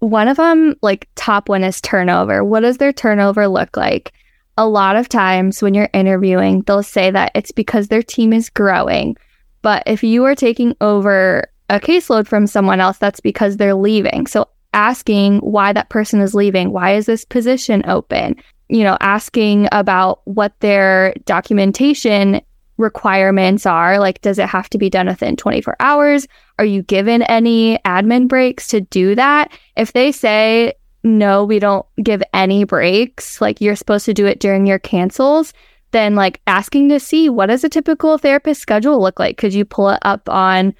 One 0.00 0.28
of 0.28 0.36
them, 0.36 0.74
like 0.82 1.08
top 1.14 1.48
one, 1.48 1.64
is 1.64 1.80
turnover. 1.80 2.44
What 2.44 2.60
does 2.60 2.78
their 2.78 2.92
turnover 2.92 3.48
look 3.48 3.76
like? 3.76 4.12
A 4.58 4.68
lot 4.68 4.96
of 4.96 5.08
times 5.08 5.62
when 5.62 5.74
you're 5.74 5.88
interviewing, 5.92 6.62
they'll 6.62 6.82
say 6.82 7.10
that 7.10 7.32
it's 7.34 7.52
because 7.52 7.88
their 7.88 8.02
team 8.02 8.32
is 8.32 8.50
growing. 8.50 9.16
But 9.62 9.82
if 9.86 10.02
you 10.02 10.24
are 10.24 10.34
taking 10.34 10.74
over 10.80 11.48
a 11.68 11.80
caseload 11.80 12.26
from 12.26 12.46
someone 12.46 12.80
else, 12.80 12.98
that's 12.98 13.20
because 13.20 13.56
they're 13.56 13.74
leaving. 13.74 14.26
So 14.26 14.48
asking 14.76 15.38
why 15.38 15.72
that 15.72 15.88
person 15.88 16.20
is 16.20 16.34
leaving, 16.34 16.70
why 16.70 16.94
is 16.94 17.06
this 17.06 17.24
position 17.24 17.82
open? 17.88 18.36
You 18.68 18.84
know, 18.84 18.96
asking 19.00 19.68
about 19.72 20.20
what 20.24 20.52
their 20.60 21.14
documentation 21.24 22.40
requirements 22.76 23.64
are. 23.64 23.98
Like, 23.98 24.20
does 24.20 24.38
it 24.38 24.48
have 24.48 24.68
to 24.70 24.78
be 24.78 24.90
done 24.90 25.06
within 25.06 25.34
24 25.34 25.76
hours? 25.80 26.28
Are 26.58 26.64
you 26.64 26.82
given 26.82 27.22
any 27.22 27.78
admin 27.78 28.28
breaks 28.28 28.68
to 28.68 28.82
do 28.82 29.14
that? 29.14 29.50
If 29.76 29.94
they 29.94 30.12
say, 30.12 30.74
no, 31.02 31.44
we 31.44 31.58
don't 31.58 31.86
give 32.02 32.22
any 32.34 32.64
breaks, 32.64 33.40
like 33.40 33.60
you're 33.60 33.76
supposed 33.76 34.04
to 34.06 34.14
do 34.14 34.26
it 34.26 34.40
during 34.40 34.66
your 34.66 34.78
cancels, 34.78 35.54
then 35.92 36.14
like 36.14 36.40
asking 36.46 36.90
to 36.90 37.00
see 37.00 37.30
what 37.30 37.46
does 37.46 37.64
a 37.64 37.68
typical 37.68 38.18
therapist 38.18 38.60
schedule 38.60 39.00
look 39.00 39.18
like? 39.18 39.38
Could 39.38 39.54
you 39.54 39.64
pull 39.64 39.88
it 39.90 40.00
up 40.02 40.28
on 40.28 40.74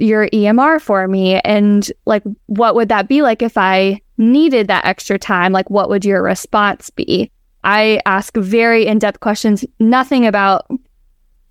your 0.00 0.28
EMR 0.28 0.80
for 0.80 1.06
me? 1.08 1.40
And 1.40 1.90
like, 2.06 2.22
what 2.46 2.74
would 2.74 2.88
that 2.88 3.08
be 3.08 3.22
like 3.22 3.42
if 3.42 3.56
I 3.56 4.00
needed 4.16 4.68
that 4.68 4.84
extra 4.84 5.18
time? 5.18 5.52
Like, 5.52 5.70
what 5.70 5.88
would 5.88 6.04
your 6.04 6.22
response 6.22 6.90
be? 6.90 7.30
I 7.64 8.00
ask 8.06 8.36
very 8.36 8.86
in 8.86 8.98
depth 8.98 9.20
questions, 9.20 9.64
nothing 9.78 10.26
about 10.26 10.70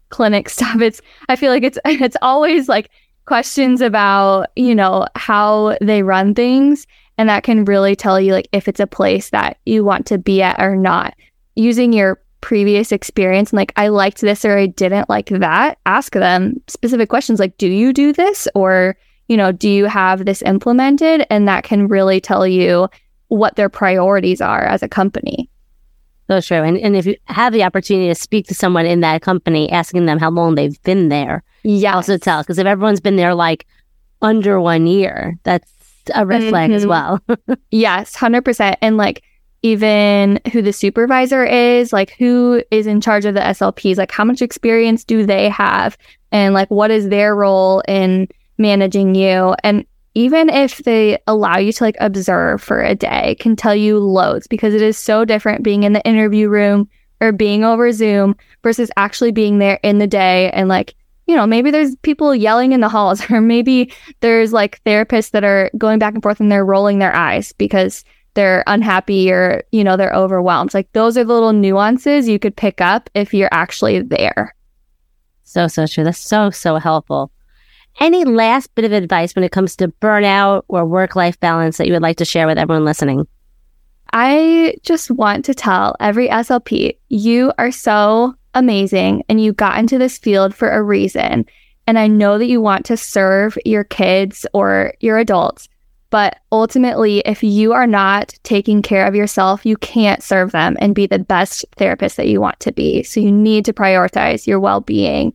clinic 0.09 0.49
stuff. 0.49 0.81
It's 0.81 1.01
I 1.29 1.35
feel 1.35 1.51
like 1.51 1.63
it's 1.63 1.79
it's 1.85 2.17
always 2.21 2.67
like 2.67 2.89
questions 3.25 3.81
about, 3.81 4.47
you 4.55 4.73
know, 4.73 5.05
how 5.15 5.77
they 5.81 6.01
run 6.01 6.33
things 6.33 6.87
and 7.17 7.29
that 7.29 7.43
can 7.43 7.65
really 7.65 7.95
tell 7.95 8.19
you 8.19 8.33
like 8.33 8.47
if 8.51 8.67
it's 8.67 8.79
a 8.79 8.87
place 8.87 9.31
that 9.31 9.57
you 9.65 9.83
want 9.83 10.05
to 10.07 10.17
be 10.17 10.41
at 10.41 10.61
or 10.61 10.75
not. 10.75 11.13
Using 11.55 11.91
your 11.91 12.21
previous 12.41 12.91
experience 12.91 13.51
and 13.51 13.57
like 13.57 13.73
I 13.75 13.87
liked 13.87 14.21
this 14.21 14.45
or 14.45 14.57
I 14.57 14.67
didn't 14.67 15.09
like 15.09 15.29
that, 15.29 15.77
ask 15.85 16.13
them 16.13 16.61
specific 16.67 17.09
questions 17.09 17.39
like 17.39 17.57
do 17.57 17.67
you 17.67 17.93
do 17.93 18.13
this 18.13 18.47
or 18.55 18.97
you 19.27 19.35
know, 19.35 19.51
do 19.51 19.69
you 19.69 19.85
have 19.85 20.25
this 20.25 20.41
implemented 20.41 21.25
and 21.29 21.47
that 21.47 21.63
can 21.63 21.87
really 21.87 22.21
tell 22.21 22.47
you 22.47 22.87
what 23.27 23.55
their 23.55 23.69
priorities 23.69 24.41
are 24.41 24.63
as 24.63 24.81
a 24.81 24.87
company. 24.87 25.49
So 26.29 26.41
true. 26.41 26.63
And, 26.63 26.77
and 26.77 26.95
if 26.95 27.05
you 27.05 27.15
have 27.25 27.53
the 27.53 27.63
opportunity 27.63 28.09
to 28.09 28.15
speak 28.15 28.47
to 28.47 28.53
someone 28.53 28.85
in 28.85 28.99
that 29.01 29.21
company, 29.21 29.71
asking 29.71 30.05
them 30.05 30.19
how 30.19 30.29
long 30.29 30.55
they've 30.55 30.81
been 30.83 31.09
there, 31.09 31.43
yeah, 31.63 31.95
also 31.95 32.17
tell. 32.17 32.41
Because 32.41 32.57
if 32.57 32.65
everyone's 32.65 32.99
been 32.99 33.15
there 33.15 33.33
like 33.33 33.65
under 34.21 34.59
one 34.59 34.87
year, 34.87 35.37
that's 35.43 35.71
a 36.13 36.25
red 36.25 36.41
mm-hmm. 36.41 36.49
flag 36.49 36.71
as 36.71 36.85
mm-hmm. 36.85 37.37
well. 37.37 37.57
yes, 37.71 38.15
100%. 38.15 38.75
And 38.81 38.97
like, 38.97 39.23
even 39.63 40.39
who 40.51 40.61
the 40.61 40.73
supervisor 40.73 41.43
is, 41.43 41.91
like 41.91 42.11
who 42.17 42.63
is 42.71 42.87
in 42.87 43.01
charge 43.01 43.25
of 43.25 43.33
the 43.33 43.41
SLPs, 43.41 43.97
like 43.97 44.11
how 44.11 44.23
much 44.23 44.41
experience 44.41 45.03
do 45.03 45.25
they 45.25 45.49
have, 45.49 45.97
and 46.31 46.53
like 46.53 46.69
what 46.69 46.91
is 46.91 47.09
their 47.09 47.35
role 47.35 47.81
in 47.87 48.27
managing 48.57 49.15
you. 49.15 49.55
And 49.63 49.85
even 50.13 50.49
if 50.49 50.79
they 50.79 51.19
allow 51.27 51.57
you 51.57 51.71
to 51.71 51.83
like 51.83 51.97
observe 51.99 52.61
for 52.61 52.81
a 52.81 52.95
day, 52.95 53.35
can 53.39 53.55
tell 53.55 53.75
you 53.75 53.99
loads 53.99 54.47
because 54.47 54.73
it 54.73 54.81
is 54.81 54.97
so 54.97 55.25
different 55.25 55.63
being 55.63 55.83
in 55.83 55.93
the 55.93 56.05
interview 56.07 56.49
room 56.49 56.89
or 57.21 57.31
being 57.31 57.63
over 57.63 57.91
Zoom 57.91 58.35
versus 58.63 58.91
actually 58.97 59.31
being 59.31 59.59
there 59.59 59.79
in 59.83 59.99
the 59.99 60.07
day 60.07 60.51
and 60.51 60.69
like 60.69 60.95
you 61.27 61.35
know, 61.35 61.45
maybe 61.45 61.71
there's 61.71 61.95
people 61.97 62.33
yelling 62.33 62.71
in 62.71 62.79
the 62.79 62.89
halls, 62.89 63.21
or 63.29 63.41
maybe 63.41 63.91
there's 64.21 64.53
like 64.53 64.81
therapists 64.85 65.31
that 65.31 65.43
are 65.43 65.69
going 65.77 65.99
back 65.99 66.13
and 66.13 66.23
forth 66.23 66.39
and 66.39 66.51
they're 66.51 66.65
rolling 66.65 66.99
their 66.99 67.13
eyes 67.13 67.53
because 67.53 68.03
they're 68.37 68.63
unhappy 68.67 69.31
or, 69.31 69.63
you 69.71 69.83
know, 69.83 69.97
they're 69.97 70.13
overwhelmed. 70.13 70.71
Like 70.75 70.91
those 70.93 71.17
are 71.17 71.23
the 71.23 71.33
little 71.33 71.53
nuances 71.53 72.29
you 72.29 72.37
could 72.37 72.55
pick 72.55 72.79
up 72.79 73.09
if 73.15 73.33
you're 73.33 73.49
actually 73.51 73.99
there. 73.99 74.55
So, 75.43 75.67
so 75.67 75.87
true. 75.87 76.03
That's 76.03 76.19
so, 76.19 76.51
so 76.51 76.75
helpful. 76.75 77.31
Any 77.99 78.25
last 78.25 78.75
bit 78.75 78.85
of 78.85 78.91
advice 78.91 79.35
when 79.35 79.43
it 79.43 79.51
comes 79.51 79.75
to 79.77 79.87
burnout 79.87 80.65
or 80.67 80.85
work 80.85 81.15
life 81.15 81.39
balance 81.39 81.77
that 81.77 81.87
you 81.87 81.93
would 81.93 82.03
like 82.03 82.17
to 82.17 82.25
share 82.25 82.45
with 82.45 82.59
everyone 82.59 82.85
listening? 82.85 83.27
I 84.13 84.75
just 84.83 85.09
want 85.09 85.43
to 85.45 85.55
tell 85.55 85.95
every 85.99 86.29
SLP, 86.29 86.95
you 87.09 87.51
are 87.57 87.71
so 87.71 88.35
amazing 88.53 89.23
and 89.29 89.43
you 89.43 89.51
got 89.51 89.79
into 89.79 89.97
this 89.97 90.19
field 90.19 90.53
for 90.53 90.69
a 90.69 90.83
reason. 90.83 91.47
And 91.87 91.97
I 91.97 92.05
know 92.05 92.37
that 92.37 92.45
you 92.45 92.61
want 92.61 92.85
to 92.85 92.97
serve 92.97 93.57
your 93.65 93.83
kids 93.83 94.45
or 94.53 94.93
your 94.99 95.17
adults. 95.17 95.69
But 96.09 96.39
ultimately, 96.51 97.19
if 97.19 97.43
you 97.43 97.73
are 97.73 97.87
not 97.87 98.33
taking 98.43 98.81
care 98.81 99.05
of 99.05 99.15
yourself, 99.15 99.65
you 99.65 99.75
can't 99.77 100.23
serve 100.23 100.51
them 100.51 100.77
and 100.79 100.95
be 100.95 101.05
the 101.05 101.19
best 101.19 101.65
therapist 101.75 102.17
that 102.17 102.27
you 102.27 102.39
want 102.39 102.59
to 102.61 102.71
be. 102.71 103.03
So 103.03 103.19
you 103.19 103.31
need 103.31 103.65
to 103.65 103.73
prioritize 103.73 104.47
your 104.47 104.59
well 104.59 104.81
being. 104.81 105.33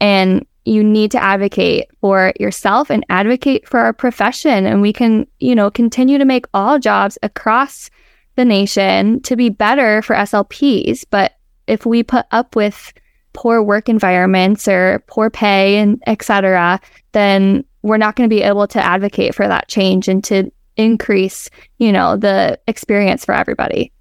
And 0.00 0.46
you 0.64 0.82
need 0.82 1.10
to 1.10 1.22
advocate 1.22 1.88
for 2.00 2.32
yourself 2.40 2.90
and 2.90 3.04
advocate 3.10 3.68
for 3.68 3.80
our 3.80 3.92
profession. 3.92 4.66
And 4.66 4.80
we 4.80 4.92
can, 4.92 5.26
you 5.38 5.54
know, 5.54 5.70
continue 5.70 6.16
to 6.16 6.24
make 6.24 6.46
all 6.54 6.78
jobs 6.78 7.18
across 7.22 7.90
the 8.36 8.44
nation 8.44 9.20
to 9.22 9.36
be 9.36 9.50
better 9.50 10.00
for 10.02 10.16
SLPs. 10.16 11.04
But 11.10 11.36
if 11.66 11.84
we 11.84 12.02
put 12.02 12.26
up 12.30 12.56
with 12.56 12.92
poor 13.34 13.62
work 13.62 13.88
environments 13.88 14.66
or 14.66 15.04
poor 15.06 15.28
pay 15.28 15.76
and 15.78 16.02
etc., 16.06 16.80
then 17.12 17.64
we're 17.82 17.98
not 17.98 18.16
going 18.16 18.28
to 18.28 18.34
be 18.34 18.42
able 18.42 18.66
to 18.68 18.82
advocate 18.82 19.34
for 19.34 19.46
that 19.46 19.68
change 19.68 20.08
and 20.08 20.24
to 20.24 20.50
increase, 20.76 21.50
you 21.78 21.92
know, 21.92 22.16
the 22.16 22.58
experience 22.66 23.24
for 23.24 23.34
everybody. 23.34 23.92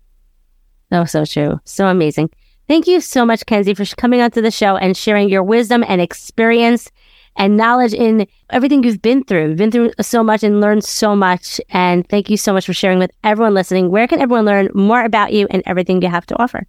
Oh, 0.92 1.06
so 1.06 1.26
true. 1.26 1.60
So 1.66 1.88
amazing. 1.88 2.30
Thank 2.68 2.88
you 2.88 3.02
so 3.02 3.26
much, 3.26 3.46
Kenzie, 3.46 3.74
for 3.74 3.86
coming 3.98 4.22
onto 4.22 4.42
the 4.42 4.52
show 4.52 4.78
and 4.78 4.96
sharing 4.96 5.28
your 5.28 5.44
wisdom 5.44 5.84
and 5.88 6.00
experience 6.00 6.90
and 7.36 7.58
knowledge 7.58 7.94
in 7.94 8.28
everything 8.52 8.84
you've 8.84 9.02
been 9.02 9.24
through. 9.24 9.50
You've 9.50 9.58
been 9.58 9.72
through 9.72 9.92
so 10.00 10.24
much 10.24 10.44
and 10.44 10.62
learned 10.62 10.84
so 10.84 11.16
much. 11.16 11.60
And 11.70 12.08
thank 12.08 12.30
you 12.30 12.38
so 12.38 12.54
much 12.54 12.66
for 12.66 12.74
sharing 12.74 13.00
with 13.00 13.12
everyone 13.24 13.54
listening. 13.54 13.90
Where 13.90 14.08
can 14.08 14.22
everyone 14.22 14.46
learn 14.46 14.70
more 14.74 15.04
about 15.04 15.34
you 15.34 15.48
and 15.50 15.64
everything 15.66 16.02
you 16.02 16.10
have 16.10 16.26
to 16.28 16.42
offer? 16.42 16.66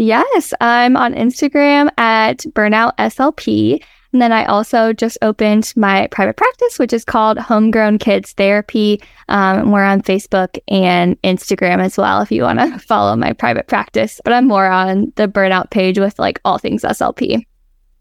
Yes, 0.00 0.54
I'm 0.60 0.96
on 0.96 1.12
Instagram 1.12 1.90
at 1.98 2.38
Burnout 2.54 2.96
SLP. 2.98 3.82
And 4.12 4.22
then 4.22 4.30
I 4.30 4.44
also 4.44 4.92
just 4.92 5.18
opened 5.22 5.72
my 5.74 6.06
private 6.12 6.36
practice, 6.36 6.78
which 6.78 6.92
is 6.92 7.04
called 7.04 7.36
Homegrown 7.36 7.98
Kids 7.98 8.32
Therapy. 8.32 9.02
Um, 9.28 9.72
we're 9.72 9.82
on 9.82 10.02
Facebook 10.02 10.56
and 10.68 11.20
Instagram 11.22 11.80
as 11.82 11.98
well 11.98 12.22
if 12.22 12.30
you 12.30 12.44
want 12.44 12.60
to 12.60 12.78
follow 12.86 13.16
my 13.16 13.32
private 13.32 13.66
practice. 13.66 14.20
But 14.22 14.34
I'm 14.34 14.46
more 14.46 14.68
on 14.68 15.12
the 15.16 15.26
burnout 15.26 15.70
page 15.70 15.98
with 15.98 16.16
like 16.20 16.40
all 16.44 16.58
things 16.58 16.82
SLP. 16.82 17.42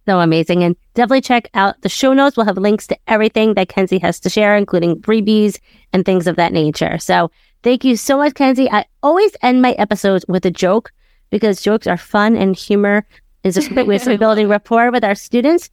So 0.05 0.19
amazing. 0.19 0.63
And 0.63 0.75
definitely 0.93 1.21
check 1.21 1.49
out 1.55 1.81
the 1.81 1.89
show 1.89 2.13
notes. 2.13 2.37
We'll 2.37 2.45
have 2.45 2.59
links 2.59 2.85
to 2.87 2.97
everything 3.07 3.55
that 3.55 3.69
Kenzie 3.69 3.97
has 3.97 4.19
to 4.19 4.29
share, 4.29 4.55
including 4.55 5.01
freebies 5.01 5.59
and 5.93 6.05
things 6.05 6.27
of 6.27 6.35
that 6.35 6.53
nature. 6.53 6.99
So 6.99 7.31
thank 7.63 7.83
you 7.83 7.95
so 7.95 8.17
much, 8.17 8.35
Kenzie. 8.35 8.69
I 8.69 8.85
always 9.01 9.35
end 9.41 9.63
my 9.63 9.71
episodes 9.71 10.25
with 10.27 10.45
a 10.45 10.51
joke 10.51 10.91
because 11.29 11.61
jokes 11.61 11.87
are 11.87 11.97
fun 11.97 12.35
and 12.35 12.55
humor 12.55 13.05
is 13.43 13.57
a 13.57 13.69
great 13.69 13.87
way 13.87 13.95
of 13.95 14.19
building 14.19 14.47
rapport 14.47 14.91
with 14.91 15.03
our 15.03 15.15
students. 15.15 15.69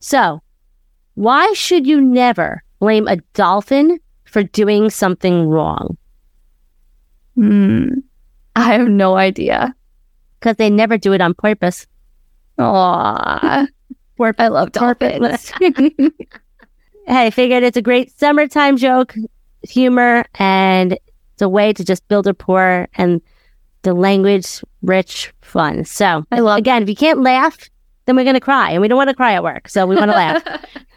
So 0.00 0.40
why 1.14 1.52
should 1.52 1.86
you 1.86 2.00
never 2.00 2.62
blame 2.78 3.08
a 3.08 3.16
dolphin 3.34 3.98
for 4.24 4.42
doing 4.42 4.90
something 4.90 5.48
wrong? 5.48 5.96
Hmm. 7.34 7.88
I 8.56 8.72
have 8.74 8.88
no 8.88 9.16
idea. 9.16 9.74
Because 10.38 10.56
they 10.56 10.70
never 10.70 10.96
do 10.98 11.12
it 11.12 11.20
on 11.20 11.34
purpose. 11.34 11.86
Aww. 12.58 13.68
I 14.20 14.48
love 14.48 14.72
dolphins. 14.72 15.52
hey, 15.60 16.10
I 17.06 17.30
figured 17.30 17.62
it's 17.62 17.76
a 17.76 17.82
great 17.82 18.16
summertime 18.18 18.76
joke, 18.76 19.14
humor, 19.62 20.24
and 20.34 20.92
it's 20.92 21.42
a 21.42 21.48
way 21.48 21.72
to 21.72 21.84
just 21.84 22.06
build 22.08 22.26
rapport 22.26 22.88
and 22.94 23.20
the 23.82 23.94
language 23.94 24.62
rich 24.82 25.32
fun. 25.40 25.84
So 25.84 26.24
I 26.30 26.40
love 26.40 26.58
again, 26.58 26.82
if 26.82 26.88
you 26.88 26.96
can't 26.96 27.22
laugh, 27.22 27.56
then 28.06 28.16
we're 28.16 28.24
gonna 28.24 28.40
cry. 28.40 28.70
And 28.70 28.82
we 28.82 28.88
don't 28.88 28.96
want 28.96 29.10
to 29.10 29.16
cry 29.16 29.34
at 29.34 29.42
work. 29.42 29.68
So 29.68 29.86
we 29.86 29.96
want 29.96 30.10
to 30.10 30.16
laugh. 30.16 30.42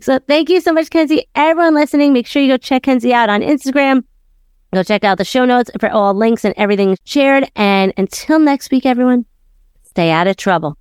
So 0.00 0.18
thank 0.18 0.48
you 0.48 0.60
so 0.60 0.72
much, 0.72 0.90
Kenzie. 0.90 1.28
Everyone 1.34 1.74
listening, 1.74 2.12
make 2.12 2.26
sure 2.26 2.42
you 2.42 2.48
go 2.48 2.56
check 2.56 2.82
Kenzie 2.84 3.14
out 3.14 3.28
on 3.28 3.40
Instagram. 3.40 4.02
Go 4.74 4.82
check 4.82 5.04
out 5.04 5.18
the 5.18 5.24
show 5.24 5.44
notes 5.44 5.70
for 5.78 5.90
all 5.90 6.12
links 6.12 6.44
and 6.44 6.54
everything 6.56 6.96
shared. 7.04 7.50
And 7.54 7.92
until 7.96 8.38
next 8.38 8.70
week, 8.70 8.84
everyone, 8.84 9.26
stay 9.84 10.10
out 10.10 10.26
of 10.26 10.36
trouble. 10.36 10.76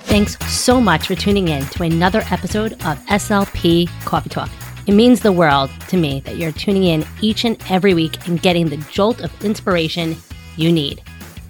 Thanks 0.00 0.36
so 0.52 0.80
much 0.80 1.06
for 1.06 1.14
tuning 1.14 1.48
in 1.48 1.64
to 1.66 1.84
another 1.84 2.22
episode 2.30 2.72
of 2.72 2.98
SLP 3.06 3.88
Coffee 4.04 4.28
Talk. 4.28 4.50
It 4.90 4.94
means 4.94 5.20
the 5.20 5.30
world 5.30 5.70
to 5.86 5.96
me 5.96 6.18
that 6.22 6.36
you're 6.36 6.50
tuning 6.50 6.82
in 6.82 7.06
each 7.20 7.44
and 7.44 7.56
every 7.70 7.94
week 7.94 8.26
and 8.26 8.42
getting 8.42 8.68
the 8.68 8.76
jolt 8.90 9.20
of 9.20 9.44
inspiration 9.44 10.16
you 10.56 10.72
need. 10.72 11.00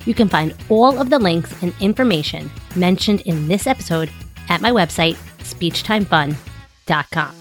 You 0.05 0.12
can 0.12 0.29
find 0.29 0.55
all 0.68 1.00
of 1.00 1.09
the 1.09 1.18
links 1.18 1.50
and 1.62 1.72
information 1.81 2.50
mentioned 2.76 3.22
in 3.22 3.48
this 3.48 3.66
episode 3.66 4.11
at 4.50 4.61
my 4.61 4.70
website, 4.70 5.14
speechtimefun.com. 5.38 7.35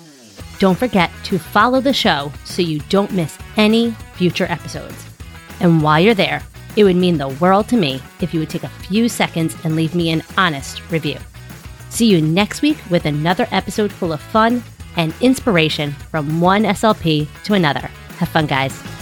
Don't 0.60 0.78
forget 0.78 1.12
to 1.26 1.38
follow 1.38 1.82
the 1.82 1.92
show 1.92 2.32
so 2.46 2.62
you 2.62 2.80
don't 2.88 3.12
miss 3.12 3.38
any 3.58 3.92
future 4.14 4.46
episodes. 4.50 5.06
And 5.60 5.82
while 5.82 6.00
you're 6.00 6.14
there, 6.14 6.42
it 6.78 6.86
would 6.86 6.96
mean 6.96 7.18
the 7.18 7.28
world 7.28 7.68
to 7.68 7.76
me 7.76 8.02
if 8.22 8.34
you 8.34 8.40
would 8.40 8.50
take 8.50 8.64
a 8.64 8.70
few 8.70 9.10
seconds 9.10 9.54
and 9.66 9.76
leave 9.76 9.96
me 9.96 10.12
an 10.12 10.24
honest 10.38 10.82
review. 10.92 11.18
See 11.90 12.06
you 12.06 12.22
next 12.22 12.62
week 12.62 12.78
with 12.90 13.06
another 13.06 13.50
episode 13.52 13.92
full 13.92 14.14
of 14.14 14.22
fun 14.22 14.64
and 15.00 15.14
inspiration 15.22 15.94
from 16.12 16.42
one 16.42 16.64
SLP 16.64 17.26
to 17.46 17.54
another. 17.54 17.90
Have 18.20 18.28
fun, 18.28 18.48
guys. 18.48 18.99